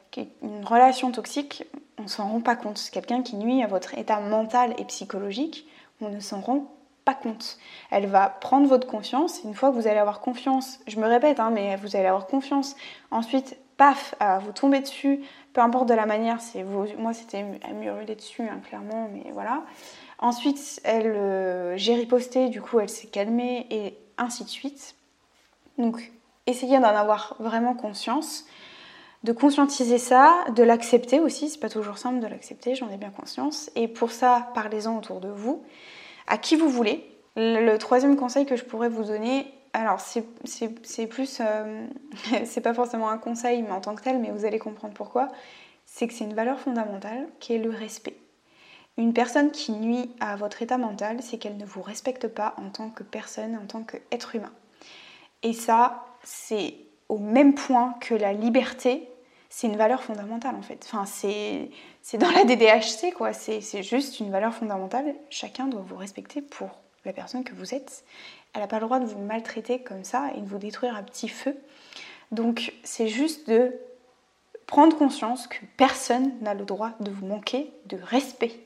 Une 0.42 0.64
relation 0.64 1.12
toxique, 1.12 1.64
on 1.98 2.08
s'en 2.08 2.28
rend 2.28 2.40
pas 2.40 2.56
compte. 2.56 2.90
Quelqu'un 2.90 3.22
qui 3.22 3.36
nuit 3.36 3.62
à 3.62 3.68
votre 3.68 3.96
état 3.96 4.18
mental 4.18 4.74
et 4.78 4.84
psychologique, 4.84 5.68
on 6.00 6.08
ne 6.08 6.18
s'en 6.18 6.40
rend 6.40 6.72
pas 7.04 7.14
compte. 7.14 7.58
Elle 7.90 8.06
va 8.06 8.28
prendre 8.28 8.66
votre 8.66 8.86
confiance. 8.86 9.40
Une 9.44 9.54
fois 9.54 9.70
que 9.70 9.76
vous 9.76 9.86
allez 9.86 9.98
avoir 9.98 10.20
confiance, 10.20 10.80
je 10.86 10.98
me 10.98 11.06
répète, 11.06 11.38
hein, 11.40 11.50
mais 11.50 11.76
vous 11.76 11.96
allez 11.96 12.06
avoir 12.06 12.26
confiance. 12.26 12.74
Ensuite, 13.10 13.56
paf, 13.82 14.14
vous 14.44 14.52
tombez 14.52 14.78
dessus, 14.78 15.20
peu 15.52 15.60
importe 15.60 15.88
de 15.88 15.94
la 15.94 16.06
manière. 16.06 16.40
C'est 16.40 16.62
moi, 16.62 17.12
c'était 17.12 17.44
à 17.68 17.72
m'hurler 17.72 18.14
dessus, 18.14 18.42
hein, 18.42 18.60
clairement, 18.68 19.08
mais 19.12 19.32
voilà. 19.32 19.64
Ensuite, 20.18 20.80
elle, 20.84 21.14
euh, 21.16 21.76
j'ai 21.76 21.94
riposté, 21.94 22.48
du 22.48 22.62
coup, 22.62 22.78
elle 22.78 22.88
s'est 22.88 23.08
calmée 23.08 23.66
et 23.70 23.98
ainsi 24.18 24.44
de 24.44 24.48
suite. 24.48 24.94
Donc, 25.78 26.12
essayez 26.46 26.78
d'en 26.78 26.94
avoir 26.94 27.34
vraiment 27.40 27.74
conscience 27.74 28.44
de 29.24 29.32
conscientiser 29.32 29.98
ça, 29.98 30.44
de 30.56 30.64
l'accepter 30.64 31.20
aussi. 31.20 31.48
C'est 31.48 31.60
pas 31.60 31.68
toujours 31.68 31.98
simple 31.98 32.18
de 32.18 32.26
l'accepter, 32.26 32.74
j'en 32.74 32.90
ai 32.90 32.96
bien 32.96 33.10
conscience. 33.10 33.70
Et 33.76 33.86
pour 33.86 34.10
ça, 34.10 34.50
parlez-en 34.54 34.96
autour 34.98 35.20
de 35.20 35.28
vous, 35.28 35.62
à 36.26 36.38
qui 36.38 36.56
vous 36.56 36.68
voulez. 36.68 37.08
Le 37.36 37.76
troisième 37.76 38.16
conseil 38.16 38.46
que 38.46 38.56
je 38.56 38.64
pourrais 38.64 38.88
vous 38.88 39.04
donner, 39.04 39.46
alors 39.72 40.00
c'est 40.00 41.06
plus, 41.06 41.38
euh, 41.40 41.86
c'est 42.44 42.60
pas 42.60 42.74
forcément 42.74 43.08
un 43.08 43.18
conseil, 43.18 43.62
mais 43.62 43.70
en 43.70 43.80
tant 43.80 43.94
que 43.94 44.02
tel, 44.02 44.18
mais 44.18 44.30
vous 44.30 44.44
allez 44.44 44.58
comprendre 44.58 44.94
pourquoi. 44.94 45.28
C'est 45.86 46.06
que 46.06 46.14
c'est 46.14 46.24
une 46.24 46.34
valeur 46.34 46.58
fondamentale 46.58 47.28
qui 47.40 47.54
est 47.54 47.58
le 47.58 47.70
respect. 47.70 48.16
Une 48.98 49.14
personne 49.14 49.50
qui 49.50 49.72
nuit 49.72 50.10
à 50.20 50.36
votre 50.36 50.60
état 50.62 50.78
mental, 50.78 51.22
c'est 51.22 51.38
qu'elle 51.38 51.56
ne 51.56 51.64
vous 51.64 51.82
respecte 51.82 52.28
pas 52.28 52.54
en 52.58 52.68
tant 52.68 52.90
que 52.90 53.02
personne, 53.02 53.56
en 53.56 53.66
tant 53.66 53.82
qu'être 53.82 54.34
humain. 54.34 54.52
Et 55.42 55.54
ça, 55.54 56.04
c'est 56.22 56.74
au 57.08 57.18
même 57.18 57.54
point 57.54 57.94
que 58.00 58.14
la 58.14 58.32
liberté 58.32 59.08
c'est 59.54 59.66
une 59.66 59.76
valeur 59.76 60.02
fondamentale 60.02 60.54
en 60.54 60.62
fait. 60.62 60.82
Enfin, 60.90 61.04
c'est 61.04 62.16
dans 62.16 62.30
la 62.30 62.44
DDHC 62.44 63.12
quoi. 63.14 63.34
C'est 63.34 63.82
juste 63.82 64.18
une 64.18 64.30
valeur 64.30 64.54
fondamentale. 64.54 65.14
Chacun 65.28 65.66
doit 65.66 65.82
vous 65.86 65.96
respecter 65.96 66.40
pour 66.40 66.70
la 67.04 67.12
personne 67.12 67.44
que 67.44 67.54
vous 67.54 67.74
êtes. 67.74 68.02
Elle 68.52 68.60
n'a 68.60 68.66
pas 68.66 68.80
le 68.80 68.86
droit 68.86 68.98
de 68.98 69.06
vous 69.06 69.18
maltraiter 69.18 69.80
comme 69.80 70.04
ça 70.04 70.30
et 70.36 70.40
de 70.40 70.46
vous 70.46 70.58
détruire 70.58 70.96
à 70.96 71.02
petit 71.02 71.28
feu. 71.28 71.56
Donc, 72.30 72.74
c'est 72.82 73.08
juste 73.08 73.48
de 73.48 73.72
prendre 74.66 74.96
conscience 74.96 75.46
que 75.46 75.58
personne 75.76 76.32
n'a 76.40 76.54
le 76.54 76.64
droit 76.64 76.92
de 77.00 77.10
vous 77.10 77.26
manquer 77.26 77.72
de 77.86 77.96
respect. 77.96 78.60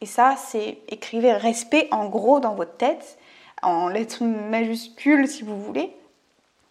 Et 0.00 0.06
ça, 0.06 0.36
c'est 0.36 0.78
écrivez 0.88 1.32
respect 1.32 1.88
en 1.90 2.08
gros 2.08 2.40
dans 2.40 2.54
votre 2.54 2.76
tête, 2.76 3.18
en 3.62 3.88
lettres 3.88 4.24
majuscules 4.24 5.26
si 5.26 5.42
vous 5.42 5.60
voulez. 5.60 5.94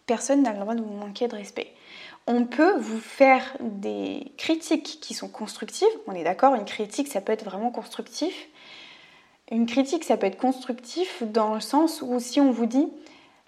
Personne 0.06 0.42
n'a 0.42 0.52
le 0.52 0.60
droit 0.60 0.74
de 0.74 0.82
vous 0.82 0.94
manquer 0.94 1.28
de 1.28 1.36
respect 1.36 1.74
on 2.28 2.44
peut 2.44 2.76
vous 2.76 3.00
faire 3.00 3.56
des 3.60 4.32
critiques 4.36 4.98
qui 5.00 5.14
sont 5.14 5.28
constructives. 5.28 5.88
On 6.06 6.12
est 6.12 6.24
d'accord, 6.24 6.54
une 6.54 6.66
critique, 6.66 7.08
ça 7.08 7.22
peut 7.22 7.32
être 7.32 7.44
vraiment 7.44 7.70
constructif. 7.70 8.48
Une 9.50 9.66
critique, 9.66 10.04
ça 10.04 10.16
peut 10.16 10.26
être 10.26 10.38
constructif 10.38 11.22
dans 11.22 11.54
le 11.54 11.60
sens 11.60 12.02
où 12.02 12.20
si 12.20 12.40
on 12.40 12.50
vous 12.50 12.66
dit, 12.66 12.88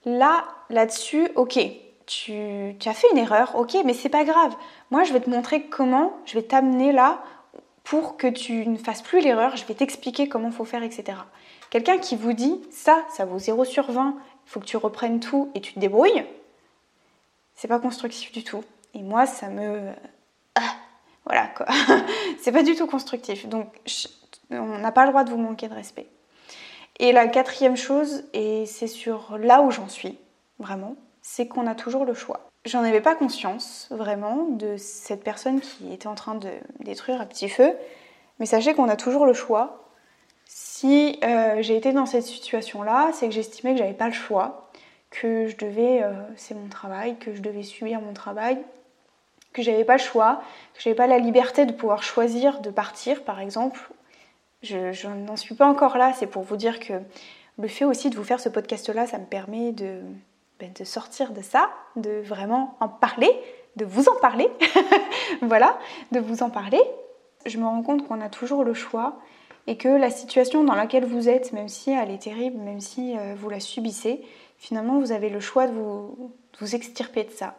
là, 0.04 0.44
là-dessus, 0.70 1.28
ok, 1.34 1.58
tu, 2.06 2.74
as 2.86 2.94
fait 2.94 3.06
une 3.12 3.18
erreur, 3.18 3.54
ok, 3.54 3.76
mais 3.84 3.94
c'est 3.94 4.08
pas 4.08 4.24
grave. 4.24 4.56
Moi, 4.90 5.04
je 5.04 5.12
vais 5.12 5.20
te 5.20 5.30
montrer 5.30 5.64
comment, 5.64 6.12
je 6.24 6.34
vais 6.34 6.42
t'amener 6.42 6.92
là 6.92 7.22
pour 7.84 8.16
que 8.16 8.26
tu 8.26 8.66
ne 8.66 8.76
fasses 8.76 9.02
plus 9.02 9.20
l'erreur, 9.20 9.56
je 9.56 9.64
vais 9.66 9.74
t'expliquer 9.74 10.28
comment 10.28 10.50
faut 10.50 10.64
faire, 10.64 10.82
etc. 10.82 11.18
Quelqu'un 11.70 11.98
qui 11.98 12.16
vous 12.16 12.32
dit, 12.32 12.60
ça, 12.70 13.04
ça 13.10 13.24
vaut 13.24 13.38
0 13.38 13.64
sur 13.64 13.90
20, 13.90 14.16
il 14.16 14.50
faut 14.50 14.60
que 14.60 14.66
tu 14.66 14.76
reprennes 14.76 15.20
tout 15.20 15.50
et 15.54 15.60
tu 15.60 15.74
te 15.74 15.78
débrouilles, 15.78 16.24
c'est 17.54 17.68
pas 17.68 17.78
constructif 17.78 18.32
du 18.32 18.42
tout. 18.42 18.64
Et 18.94 19.02
moi, 19.02 19.26
ça 19.26 19.48
me. 19.48 19.92
Voilà 21.31 21.47
quoi. 21.47 21.66
c'est 22.40 22.51
pas 22.51 22.64
du 22.64 22.75
tout 22.75 22.88
constructif. 22.88 23.47
Donc, 23.47 23.69
on 24.51 24.79
n'a 24.79 24.90
pas 24.90 25.05
le 25.05 25.11
droit 25.11 25.23
de 25.23 25.31
vous 25.31 25.38
manquer 25.38 25.69
de 25.69 25.75
respect. 25.75 26.09
Et 26.99 27.12
la 27.12 27.29
quatrième 27.29 27.77
chose, 27.77 28.25
et 28.33 28.66
c'est 28.66 28.88
sur 28.88 29.38
là 29.38 29.62
où 29.62 29.71
j'en 29.71 29.88
suis, 29.88 30.19
vraiment, 30.59 30.97
c'est 31.23 31.47
qu'on 31.47 31.69
a 31.69 31.77
toujours 31.77 32.05
le 32.05 32.14
choix. 32.14 32.40
J'en 32.66 32.83
avais 32.83 33.01
pas 33.01 33.14
conscience 33.14 33.87
vraiment 33.90 34.49
de 34.51 34.77
cette 34.77 35.23
personne 35.23 35.61
qui 35.61 35.93
était 35.93 36.09
en 36.09 36.16
train 36.16 36.35
de 36.35 36.51
détruire 36.81 37.21
un 37.21 37.27
petit 37.27 37.49
feu, 37.49 37.75
mais 38.38 38.47
sachez 38.47 38.75
qu'on 38.75 38.88
a 38.88 38.97
toujours 38.97 39.25
le 39.25 39.33
choix. 39.33 39.85
Si 40.47 41.19
euh, 41.23 41.62
j'ai 41.62 41.77
été 41.77 41.93
dans 41.93 42.07
cette 42.07 42.25
situation-là, 42.25 43.11
c'est 43.12 43.29
que 43.29 43.35
j'estimais 43.35 43.73
que 43.75 43.79
j'avais 43.79 43.95
pas 43.95 44.09
le 44.09 44.12
choix 44.12 44.66
que 45.11 45.49
je 45.49 45.57
devais, 45.57 46.03
euh, 46.03 46.12
c'est 46.37 46.55
mon 46.55 46.69
travail, 46.69 47.16
que 47.19 47.35
je 47.35 47.40
devais 47.40 47.62
subir 47.62 48.01
mon 48.01 48.12
travail, 48.12 48.59
que 49.52 49.62
j'avais 49.62 49.84
pas 49.84 49.94
le 49.96 50.02
choix, 50.02 50.42
que 50.74 50.80
j'avais 50.80 50.96
pas 50.96 51.06
la 51.06 51.18
liberté 51.18 51.66
de 51.66 51.72
pouvoir 51.72 52.02
choisir 52.02 52.60
de 52.60 52.70
partir, 52.70 53.24
par 53.24 53.40
exemple. 53.40 53.80
Je, 54.62 55.08
n'en 55.08 55.36
suis 55.36 55.54
pas 55.54 55.66
encore 55.66 55.96
là, 55.96 56.12
c'est 56.14 56.26
pour 56.26 56.42
vous 56.42 56.56
dire 56.56 56.80
que 56.80 56.94
le 57.58 57.68
fait 57.68 57.84
aussi 57.84 58.10
de 58.10 58.16
vous 58.16 58.24
faire 58.24 58.40
ce 58.40 58.48
podcast-là, 58.48 59.06
ça 59.06 59.18
me 59.18 59.24
permet 59.24 59.72
de, 59.72 60.00
ben, 60.58 60.72
sortir 60.84 61.32
de 61.32 61.42
ça, 61.42 61.70
de 61.96 62.20
vraiment 62.20 62.76
en 62.80 62.88
parler, 62.88 63.30
de 63.76 63.84
vous 63.84 64.08
en 64.08 64.16
parler, 64.16 64.48
voilà, 65.42 65.78
de 66.12 66.20
vous 66.20 66.42
en 66.42 66.50
parler. 66.50 66.80
Je 67.46 67.58
me 67.58 67.64
rends 67.64 67.82
compte 67.82 68.06
qu'on 68.06 68.20
a 68.20 68.28
toujours 68.28 68.64
le 68.64 68.74
choix 68.74 69.18
et 69.66 69.76
que 69.76 69.88
la 69.88 70.10
situation 70.10 70.62
dans 70.64 70.74
laquelle 70.74 71.04
vous 71.04 71.28
êtes, 71.28 71.52
même 71.52 71.68
si 71.68 71.90
elle 71.90 72.10
est 72.10 72.22
terrible, 72.22 72.58
même 72.58 72.80
si 72.80 73.16
euh, 73.16 73.34
vous 73.36 73.48
la 73.48 73.60
subissez, 73.60 74.22
finalement 74.58 74.98
vous 74.98 75.12
avez 75.12 75.30
le 75.30 75.40
choix 75.40 75.66
de 75.66 75.72
vous 75.72 76.74
extirper 76.74 77.24
de 77.24 77.30
ça. 77.30 77.56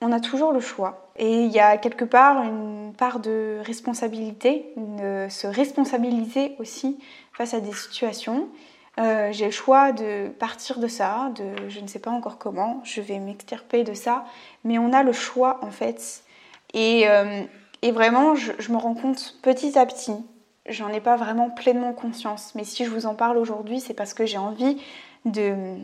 On 0.00 0.12
a 0.12 0.20
toujours 0.20 0.52
le 0.52 0.60
choix. 0.60 1.10
Et 1.16 1.42
il 1.42 1.50
y 1.50 1.58
a 1.58 1.76
quelque 1.76 2.04
part 2.04 2.42
une 2.42 2.92
part 2.96 3.18
de 3.18 3.58
responsabilité, 3.64 4.72
de 4.76 5.26
se 5.28 5.46
responsabiliser 5.46 6.54
aussi 6.60 6.98
face 7.32 7.54
à 7.54 7.60
des 7.60 7.72
situations. 7.72 8.48
Euh, 8.98 9.30
j'ai 9.32 9.46
le 9.46 9.50
choix 9.52 9.92
de 9.92 10.28
partir 10.28 10.78
de 10.78 10.88
ça, 10.88 11.32
de 11.36 11.68
je 11.68 11.80
ne 11.80 11.86
sais 11.86 11.98
pas 11.98 12.10
encore 12.10 12.38
comment, 12.38 12.80
je 12.84 13.00
vais 13.00 13.18
m'extirper 13.18 13.84
de 13.84 13.94
ça, 13.94 14.24
mais 14.64 14.78
on 14.78 14.92
a 14.92 15.02
le 15.02 15.12
choix 15.12 15.58
en 15.62 15.70
fait. 15.70 16.22
Et, 16.74 17.08
euh, 17.08 17.42
vraiment, 17.92 18.34
je, 18.34 18.52
je, 18.58 18.72
me 18.72 18.76
rends 18.76 18.94
compte 18.94 19.36
petit 19.42 19.78
à 19.78 19.86
petit, 19.86 20.16
j'en 20.68 20.88
ai 20.88 21.00
pas 21.00 21.16
vraiment 21.16 21.48
pleinement 21.48 21.92
conscience, 21.92 22.54
mais 22.56 22.64
si 22.64 22.84
je 22.84 22.90
vous 22.90 23.06
en 23.06 23.14
parle 23.14 23.38
aujourd'hui, 23.38 23.78
c'est 23.78 23.94
parce 23.94 24.14
que 24.14 24.26
j'ai 24.26 24.38
envie 24.38 24.80
de, 25.24 25.76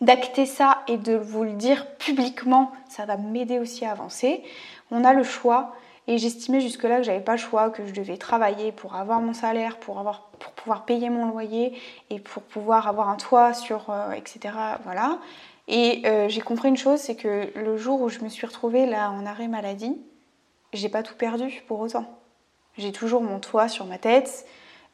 d'acter 0.00 0.46
ça 0.46 0.82
et 0.88 0.96
de 0.96 1.14
vous 1.14 1.44
le 1.44 1.52
dire 1.52 1.86
publiquement, 1.96 2.72
ça 2.88 3.04
va 3.04 3.16
m'aider 3.16 3.58
aussi 3.58 3.84
à 3.84 3.92
avancer. 3.92 4.42
On 4.90 5.04
a 5.04 5.12
le 5.12 5.22
choix 5.22 5.74
et 6.06 6.18
j'estimais 6.18 6.60
jusque-là 6.60 6.98
que 6.98 7.02
j'avais 7.04 7.20
pas 7.20 7.32
le 7.32 7.38
choix, 7.38 7.70
que 7.70 7.86
je 7.86 7.92
devais 7.92 8.16
travailler 8.16 8.72
pour 8.72 8.96
avoir 8.96 9.20
mon 9.20 9.34
salaire, 9.34 9.78
pour, 9.78 9.98
avoir, 9.98 10.30
pour 10.38 10.52
pouvoir 10.52 10.84
payer 10.84 11.10
mon 11.10 11.26
loyer 11.26 11.78
et 12.08 12.18
pour 12.18 12.42
pouvoir 12.42 12.88
avoir 12.88 13.08
un 13.08 13.16
toit 13.16 13.54
sur, 13.54 13.90
euh, 13.90 14.12
etc. 14.12 14.54
Voilà. 14.84 15.18
Et 15.68 16.02
euh, 16.06 16.28
j'ai 16.28 16.40
compris 16.40 16.68
une 16.68 16.76
chose, 16.76 16.98
c'est 16.98 17.14
que 17.14 17.48
le 17.54 17.76
jour 17.76 18.00
où 18.00 18.08
je 18.08 18.20
me 18.20 18.28
suis 18.28 18.46
retrouvée 18.46 18.86
là 18.86 19.10
en 19.10 19.24
arrêt 19.24 19.46
maladie, 19.46 19.96
j'ai 20.72 20.88
pas 20.88 21.02
tout 21.02 21.14
perdu 21.14 21.62
pour 21.68 21.78
autant. 21.80 22.06
J'ai 22.76 22.92
toujours 22.92 23.22
mon 23.22 23.38
toit 23.38 23.68
sur 23.68 23.84
ma 23.84 23.98
tête, 23.98 24.46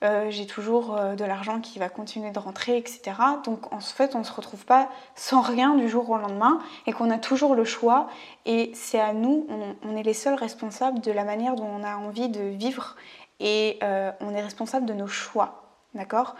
euh, 0.04 0.30
j'ai 0.30 0.46
toujours 0.46 0.94
euh, 0.94 1.14
de 1.14 1.24
l'argent 1.24 1.60
qui 1.60 1.78
va 1.78 1.88
continuer 1.88 2.30
de 2.30 2.38
rentrer, 2.38 2.76
etc. 2.76 3.12
Donc 3.44 3.72
en 3.72 3.80
fait, 3.80 4.14
on 4.14 4.18
ne 4.18 4.24
se 4.24 4.32
retrouve 4.32 4.66
pas 4.66 4.90
sans 5.14 5.40
rien 5.40 5.74
du 5.74 5.88
jour 5.88 6.10
au 6.10 6.18
lendemain 6.18 6.60
et 6.86 6.92
qu'on 6.92 7.10
a 7.10 7.18
toujours 7.18 7.54
le 7.54 7.64
choix. 7.64 8.08
Et 8.44 8.70
c'est 8.74 9.00
à 9.00 9.14
nous, 9.14 9.46
on, 9.82 9.96
est 9.96 10.02
les 10.02 10.12
seuls 10.12 10.34
responsables 10.34 11.00
de 11.00 11.10
la 11.12 11.24
manière 11.24 11.54
dont 11.54 11.66
on 11.66 11.82
a 11.82 11.96
envie 11.96 12.28
de 12.28 12.42
vivre 12.42 12.94
et 13.40 13.78
euh, 13.82 14.12
on 14.20 14.34
est 14.34 14.42
responsable 14.42 14.84
de 14.84 14.92
nos 14.92 15.06
choix. 15.06 15.62
D'accord? 15.94 16.36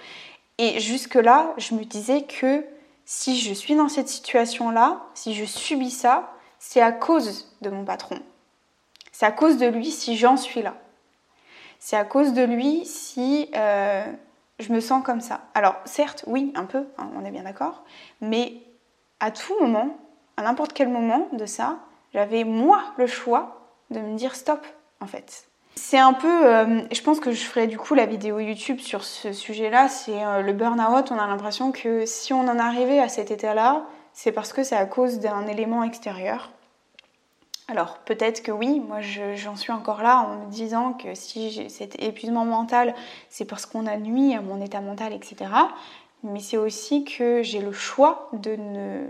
Et 0.59 0.79
jusque-là, 0.81 1.55
je 1.57 1.75
me 1.75 1.85
disais 1.85 2.25
que 2.25 2.63
si 3.07 3.41
je 3.41 3.55
suis 3.55 3.75
dans 3.75 3.89
cette 3.89 4.09
situation-là, 4.09 5.01
si 5.15 5.35
je 5.35 5.47
subis 5.47 5.91
ça, 5.91 6.31
c'est 6.59 6.83
à 6.83 6.93
cause 6.93 7.55
de 7.63 7.71
mon 7.71 7.87
patron. 7.87 8.19
C'est 9.13 9.25
à 9.25 9.33
cause 9.33 9.57
de 9.57 9.67
lui 9.67 9.91
si 9.91 10.19
j'en 10.19 10.37
suis 10.37 10.61
là 10.61 10.75
c'est 11.79 11.97
à 11.97 12.05
cause 12.05 12.33
de 12.33 12.43
lui 12.43 12.85
si 12.85 13.51
euh, 13.55 14.05
je 14.59 14.73
me 14.73 14.81
sens 14.81 15.03
comme 15.05 15.21
ça. 15.21 15.41
Alors 15.55 15.77
certes, 15.85 16.25
oui, 16.27 16.53
un 16.55 16.65
peu, 16.65 16.87
hein, 16.99 17.11
on 17.17 17.25
est 17.25 17.31
bien 17.31 17.45
d'accord, 17.45 17.85
mais 18.21 18.55
à 19.21 19.31
tout 19.31 19.59
moment, 19.61 19.97
à 20.37 20.43
n'importe 20.43 20.73
quel 20.73 20.89
moment 20.89 21.29
de 21.33 21.47
ça, 21.47 21.79
j'avais 22.13 22.45
moi 22.45 22.83
le 22.97 23.07
choix 23.07 23.71
de 23.91 24.01
me 24.01 24.17
dire 24.17 24.35
stop 24.35 24.67
en 25.01 25.07
fait. 25.07 25.49
C'est 25.77 25.99
un 25.99 26.15
peu, 26.15 26.47
euh, 26.47 26.81
je 26.91 27.03
pense 27.03 27.21
que 27.21 27.33
je 27.33 27.45
ferai 27.45 27.67
du 27.67 27.77
coup 27.77 27.95
la 27.95 28.07
vidéo 28.07 28.41
YouTube 28.41 28.81
sur 28.81 29.05
ce 29.05 29.33
sujet-là, 29.33 29.89
c'est 29.89 30.25
euh, 30.25 30.41
le 30.41 30.53
burn-out. 30.55 31.11
On 31.11 31.19
a 31.19 31.27
l'impression 31.27 31.71
que 31.71 32.07
si 32.07 32.33
on 32.33 32.49
en 32.49 32.59
arrivait 32.59 32.99
à 32.99 33.09
cet 33.09 33.31
état-là, 33.31 33.85
c'est 34.15 34.33
parce 34.33 34.55
que 34.55 34.65
c'est 34.65 34.77
à 34.77 34.87
cause 34.87 35.21
d'un 35.21 35.47
élément 35.47 35.83
extérieur. 35.83 36.51
Alors 37.69 37.99
peut-être 37.99 38.43
que 38.43 38.53
oui, 38.53 38.79
moi 38.79 39.01
j'en 39.01 39.57
suis 39.57 39.73
encore 39.73 40.01
là 40.01 40.21
en 40.21 40.47
me 40.47 40.51
disant 40.51 40.93
que 40.93 41.15
si 41.15 41.51
j'ai 41.51 41.69
cet 41.69 42.01
épuisement 42.01 42.45
mental, 42.45 42.95
c'est 43.29 43.45
parce 43.45 43.67
qu'on 43.67 43.87
a 43.87 43.97
nuit 43.97 44.35
à 44.35 44.41
mon 44.41 44.61
état 44.61 44.81
mental, 44.81 45.13
etc. 45.13 45.51
Mais 46.23 46.39
c'est 46.41 46.57
aussi 46.57 47.05
que 47.05 47.43
j'ai 47.43 47.61
le 47.61 47.73
choix 47.73 48.31
de 48.33 48.55
ne... 48.57 49.07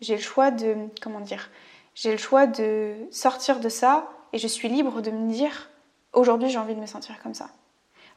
J'ai 0.00 0.16
le 0.16 0.22
choix 0.22 0.50
de... 0.50 0.76
Comment 1.02 1.20
dire 1.20 1.50
J'ai 1.94 2.12
le 2.12 2.18
choix 2.18 2.46
de 2.46 2.94
sortir 3.10 3.60
de 3.60 3.68
ça 3.68 4.08
et 4.32 4.38
je 4.38 4.46
suis 4.46 4.68
libre 4.68 5.02
de 5.02 5.10
me 5.10 5.30
dire 5.30 5.68
aujourd'hui 6.14 6.48
j'ai 6.48 6.58
envie 6.58 6.74
de 6.74 6.80
me 6.80 6.86
sentir 6.86 7.22
comme 7.22 7.34
ça. 7.34 7.50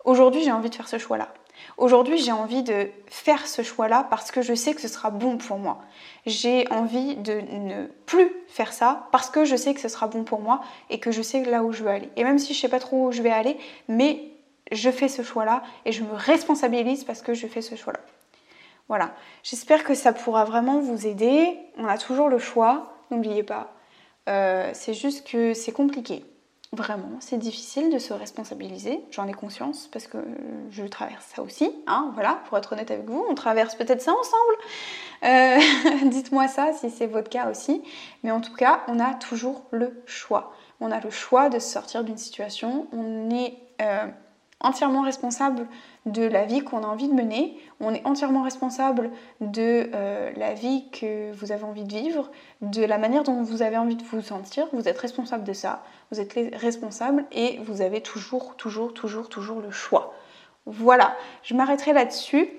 Aujourd'hui 0.03 0.43
j'ai 0.43 0.51
envie 0.51 0.69
de 0.69 0.75
faire 0.75 0.87
ce 0.87 0.97
choix-là. 0.97 1.33
Aujourd'hui, 1.77 2.17
j'ai 2.17 2.31
envie 2.31 2.63
de 2.63 2.89
faire 3.07 3.47
ce 3.47 3.61
choix-là 3.61 4.05
parce 4.09 4.31
que 4.31 4.41
je 4.41 4.53
sais 4.53 4.73
que 4.73 4.81
ce 4.81 4.87
sera 4.87 5.09
bon 5.09 5.37
pour 5.37 5.57
moi. 5.57 5.81
J'ai 6.25 6.67
envie 6.71 7.15
de 7.15 7.33
ne 7.33 7.87
plus 8.05 8.29
faire 8.47 8.73
ça 8.73 9.07
parce 9.11 9.29
que 9.29 9.45
je 9.45 9.55
sais 9.55 9.73
que 9.73 9.79
ce 9.79 9.89
sera 9.89 10.07
bon 10.07 10.23
pour 10.23 10.41
moi 10.41 10.61
et 10.89 10.99
que 10.99 11.11
je 11.11 11.21
sais 11.21 11.43
là 11.43 11.63
où 11.63 11.71
je 11.71 11.83
veux 11.83 11.89
aller. 11.89 12.09
Et 12.15 12.23
même 12.23 12.37
si 12.37 12.53
je 12.53 12.59
sais 12.59 12.69
pas 12.69 12.79
trop 12.79 13.07
où 13.07 13.11
je 13.11 13.21
vais 13.21 13.31
aller, 13.31 13.57
mais 13.87 14.23
je 14.71 14.89
fais 14.89 15.07
ce 15.07 15.23
choix-là 15.23 15.63
et 15.85 15.91
je 15.91 16.03
me 16.03 16.13
responsabilise 16.13 17.03
parce 17.03 17.21
que 17.21 17.33
je 17.33 17.47
fais 17.47 17.61
ce 17.61 17.75
choix-là. 17.75 17.99
Voilà. 18.87 19.11
J'espère 19.43 19.83
que 19.83 19.95
ça 19.95 20.13
pourra 20.13 20.45
vraiment 20.45 20.79
vous 20.79 21.07
aider. 21.07 21.57
On 21.77 21.87
a 21.87 21.97
toujours 21.97 22.29
le 22.29 22.37
choix, 22.37 22.93
n'oubliez 23.09 23.43
pas. 23.43 23.73
Euh, 24.29 24.69
c'est 24.73 24.93
juste 24.93 25.27
que 25.27 25.53
c'est 25.53 25.71
compliqué. 25.71 26.23
Vraiment, 26.73 27.17
c'est 27.19 27.37
difficile 27.37 27.93
de 27.93 27.99
se 27.99 28.13
responsabiliser, 28.13 29.05
j'en 29.11 29.27
ai 29.27 29.33
conscience 29.33 29.87
parce 29.93 30.07
que 30.07 30.17
je 30.71 30.83
traverse 30.85 31.23
ça 31.35 31.43
aussi, 31.43 31.71
hein, 31.85 32.09
voilà, 32.15 32.41
pour 32.47 32.57
être 32.57 32.73
honnête 32.73 32.89
avec 32.89 33.07
vous, 33.07 33.23
on 33.29 33.35
traverse 33.35 33.75
peut-être 33.75 34.01
ça 34.01 34.11
ensemble. 34.11 34.57
Euh, 35.23 36.09
dites-moi 36.09 36.47
ça 36.47 36.73
si 36.73 36.89
c'est 36.89 37.05
votre 37.05 37.29
cas 37.29 37.51
aussi, 37.51 37.83
mais 38.23 38.31
en 38.31 38.41
tout 38.41 38.55
cas, 38.55 38.81
on 38.87 38.99
a 38.99 39.13
toujours 39.13 39.65
le 39.69 40.01
choix. 40.07 40.51
On 40.79 40.89
a 40.89 40.99
le 40.99 41.11
choix 41.11 41.49
de 41.49 41.59
sortir 41.59 42.03
d'une 42.03 42.17
situation, 42.17 42.87
on 42.91 43.29
est 43.29 43.53
euh, 43.79 44.07
entièrement 44.63 45.01
responsable 45.01 45.67
de 46.05 46.23
la 46.23 46.45
vie 46.45 46.61
qu'on 46.61 46.83
a 46.83 46.87
envie 46.87 47.07
de 47.07 47.13
mener, 47.13 47.57
on 47.79 47.93
est 47.93 48.05
entièrement 48.05 48.41
responsable 48.41 49.11
de 49.41 49.89
euh, 49.93 50.31
la 50.35 50.53
vie 50.53 50.85
que 50.91 51.31
vous 51.33 51.51
avez 51.51 51.63
envie 51.63 51.83
de 51.83 51.93
vivre, 51.93 52.31
de 52.61 52.83
la 52.83 52.97
manière 52.97 53.23
dont 53.23 53.43
vous 53.43 53.61
avez 53.61 53.77
envie 53.77 53.95
de 53.95 54.03
vous 54.03 54.21
sentir, 54.21 54.67
vous 54.73 54.87
êtes 54.87 54.97
responsable 54.97 55.43
de 55.43 55.53
ça, 55.53 55.83
vous 56.11 56.19
êtes 56.19 56.33
responsable 56.55 57.25
et 57.31 57.59
vous 57.65 57.81
avez 57.81 58.01
toujours, 58.01 58.55
toujours, 58.55 58.93
toujours, 58.93 59.29
toujours 59.29 59.59
le 59.59 59.69
choix. 59.69 60.13
Voilà, 60.65 61.15
je 61.43 61.53
m'arrêterai 61.53 61.93
là-dessus. 61.93 62.49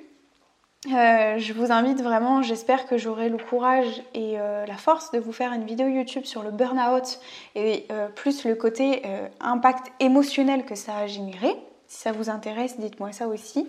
Euh, 0.93 1.39
je 1.39 1.53
vous 1.55 1.73
invite 1.73 2.03
vraiment, 2.03 2.43
j'espère 2.43 2.87
que 2.87 2.99
j'aurai 2.99 3.31
le 3.31 3.39
courage 3.39 4.03
et 4.13 4.39
euh, 4.39 4.67
la 4.67 4.77
force 4.77 5.11
de 5.13 5.19
vous 5.19 5.33
faire 5.33 5.55
une 5.55 5.65
vidéo 5.65 5.89
YouTube 5.89 6.27
sur 6.27 6.43
le 6.43 6.51
burn-out 6.51 7.19
et 7.55 7.89
plus 8.15 8.45
le 8.45 8.55
côté 8.55 9.03
impact 9.41 9.87
émotionnel 10.01 10.67
que 10.67 10.75
ça 10.75 10.97
a 10.99 11.07
généré. 11.07 11.57
Si 11.87 12.01
ça 12.01 12.13
vous 12.13 12.31
intéresse, 12.31 12.79
dites-moi 12.79 13.13
ça 13.13 13.29
aussi. 13.29 13.69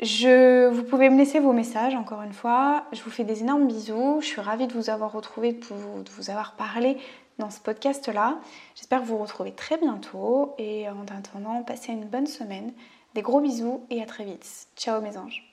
Je, 0.00 0.68
vous 0.68 0.82
pouvez 0.82 1.10
me 1.10 1.18
laisser 1.18 1.38
vos 1.38 1.52
messages 1.52 1.94
encore 1.94 2.22
une 2.22 2.32
fois. 2.32 2.84
Je 2.92 3.02
vous 3.02 3.10
fais 3.10 3.24
des 3.24 3.40
énormes 3.40 3.66
bisous. 3.66 4.18
Je 4.20 4.26
suis 4.26 4.40
ravie 4.40 4.66
de 4.66 4.72
vous 4.72 4.90
avoir 4.90 5.12
retrouvé, 5.12 5.52
de 5.52 5.64
vous, 5.64 6.02
de 6.02 6.10
vous 6.10 6.30
avoir 6.30 6.54
parlé 6.56 6.98
dans 7.38 7.50
ce 7.50 7.60
podcast-là. 7.60 8.38
J'espère 8.74 9.02
vous 9.02 9.18
retrouver 9.18 9.52
très 9.52 9.76
bientôt. 9.76 10.54
Et 10.58 10.88
en 10.88 11.02
attendant, 11.02 11.62
passez 11.62 11.92
une 11.92 12.06
bonne 12.06 12.26
semaine. 12.26 12.72
Des 13.14 13.22
gros 13.22 13.40
bisous 13.40 13.84
et 13.90 14.02
à 14.02 14.06
très 14.06 14.24
vite. 14.24 14.66
Ciao 14.76 15.00
mes 15.00 15.16
anges. 15.16 15.48